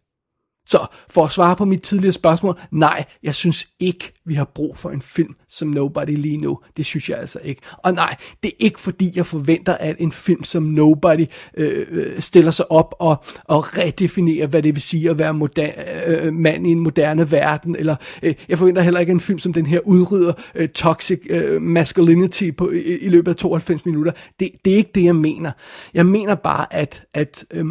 Så 0.67 0.87
for 1.09 1.25
at 1.25 1.31
svare 1.31 1.57
på 1.57 1.65
mit 1.65 1.83
tidligere 1.83 2.13
spørgsmål, 2.13 2.59
nej, 2.71 3.05
jeg 3.23 3.35
synes 3.35 3.67
ikke, 3.81 4.13
vi 4.25 4.35
har 4.35 4.45
brug 4.45 4.79
for 4.79 4.91
en 4.91 5.03
film 5.03 5.35
som 5.49 5.69
Nobody 5.69 6.17
lige 6.17 6.37
nu. 6.37 6.59
Det 6.77 6.87
synes 6.87 7.09
jeg 7.09 7.19
altså 7.19 7.39
ikke. 7.45 7.63
Og 7.73 7.93
nej, 7.93 8.17
det 8.43 8.49
er 8.49 8.57
ikke 8.59 8.81
fordi, 8.81 9.13
jeg 9.17 9.27
forventer, 9.27 9.75
at 9.75 9.97
en 9.99 10.13
film 10.13 10.45
som 10.45 10.63
Nobody 10.63 11.27
øh, 11.57 11.87
øh 11.91 12.21
stiller 12.21 12.51
sig 12.51 12.71
op 12.71 12.95
og, 12.99 13.25
og 13.45 13.79
redefinerer, 13.79 14.47
hvad 14.47 14.63
det 14.63 14.75
vil 14.75 14.83
sige 14.83 15.11
at 15.11 15.19
være 15.19 15.35
moder- 15.35 15.73
øh, 16.07 16.35
mand 16.35 16.67
i 16.67 16.71
en 16.71 16.81
moderne 16.81 17.31
verden. 17.31 17.77
Eller 17.77 17.97
øh, 18.23 18.35
jeg 18.49 18.59
forventer 18.59 18.83
heller 18.83 19.01
ikke, 19.01 19.11
at 19.11 19.15
en 19.15 19.21
film 19.21 19.39
som 19.39 19.53
den 19.53 19.67
her 19.67 19.81
udrydder 19.85 20.33
øh, 20.55 20.69
toxic 20.69 21.21
øh, 21.31 21.63
masculinity 21.63 22.51
på, 22.51 22.71
i, 22.71 22.79
i 22.81 23.09
løbet 23.09 23.31
af 23.31 23.37
92 23.37 23.87
minutter. 23.87 24.13
Det, 24.41 24.51
det 24.65 24.73
er 24.73 24.77
ikke 24.77 24.91
det, 24.95 25.05
jeg 25.05 25.17
mener. 25.17 25.53
Jeg 25.95 26.07
mener 26.07 26.35
bare, 26.35 26.75
at, 26.75 27.03
at 27.15 27.45
øh, 27.51 27.67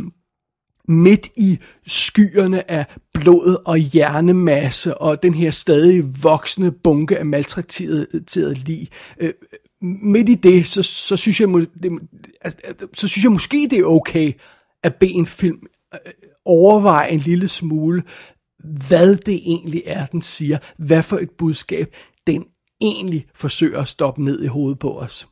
midt 0.89 1.29
i 1.37 1.59
skyerne 1.87 2.71
af 2.71 2.85
blod 3.13 3.61
og 3.65 3.77
hjernemasse 3.77 4.97
og 4.97 5.23
den 5.23 5.33
her 5.33 5.51
stadig 5.51 6.03
voksende 6.23 6.71
bunke 6.71 7.17
af 7.17 7.25
maltrakteret 7.25 8.67
lig. 8.67 8.89
Øh, 9.19 9.33
midt 9.81 10.29
i 10.29 10.35
det, 10.35 10.65
så, 10.65 10.83
så, 10.83 11.17
synes 11.17 11.41
jeg, 11.41 11.49
det, 11.49 11.91
altså, 12.41 12.59
altså, 12.63 12.87
så 12.93 13.07
synes 13.07 13.23
jeg 13.23 13.31
måske, 13.31 13.67
det 13.69 13.79
er 13.79 13.85
okay 13.85 14.33
at 14.83 14.95
bede 14.95 15.11
en 15.11 15.25
film 15.25 15.67
øh, 15.93 15.99
overveje 16.45 17.09
en 17.09 17.19
lille 17.19 17.47
smule, 17.47 18.03
hvad 18.87 19.15
det 19.15 19.35
egentlig 19.45 19.83
er, 19.85 20.05
den 20.05 20.21
siger. 20.21 20.57
Hvad 20.77 21.03
for 21.03 21.17
et 21.17 21.29
budskab 21.37 21.95
den 22.27 22.45
egentlig 22.81 23.25
forsøger 23.35 23.79
at 23.79 23.87
stoppe 23.87 24.23
ned 24.23 24.43
i 24.43 24.47
hovedet 24.47 24.79
på 24.79 24.99
os. 24.99 25.27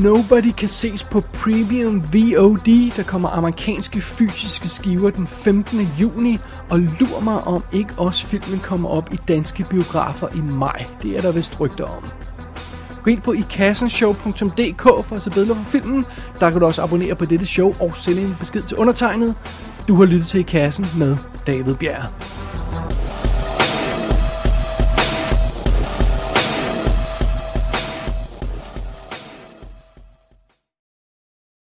Nobody 0.00 0.52
kan 0.52 0.68
ses 0.68 1.04
på 1.04 1.20
Premium 1.20 2.02
VOD. 2.12 2.92
Der 2.96 3.02
kommer 3.02 3.28
amerikanske 3.28 4.00
fysiske 4.00 4.68
skiver 4.68 5.10
den 5.10 5.26
15. 5.26 5.80
juni. 6.00 6.38
Og 6.70 6.78
lur 6.78 7.20
mig 7.20 7.40
om 7.40 7.64
ikke 7.72 7.94
også 7.96 8.26
filmen 8.26 8.60
kommer 8.60 8.88
op 8.88 9.12
i 9.12 9.16
danske 9.28 9.66
biografer 9.70 10.28
i 10.34 10.40
maj. 10.40 10.86
Det 11.02 11.16
er 11.16 11.20
der 11.20 11.32
vist 11.32 11.60
rygter 11.60 11.84
om. 11.84 12.04
Gå 13.02 13.10
ind 13.10 13.20
på 13.20 13.32
ikassenshow.dk 13.32 14.82
for 14.82 15.16
at 15.16 15.22
se 15.22 15.30
billeder 15.30 15.54
for 15.54 15.64
filmen. 15.64 16.06
Der 16.40 16.50
kan 16.50 16.60
du 16.60 16.66
også 16.66 16.82
abonnere 16.82 17.14
på 17.14 17.24
dette 17.24 17.46
show 17.46 17.74
og 17.80 17.96
sende 17.96 18.22
en 18.22 18.36
besked 18.40 18.62
til 18.62 18.76
undertegnet. 18.76 19.34
Du 19.88 19.94
har 19.94 20.04
lyttet 20.04 20.26
til 20.26 20.40
I 20.40 20.42
Kassen 20.42 20.86
med 20.96 21.16
David 21.46 21.74
Bjerg. 21.74 22.41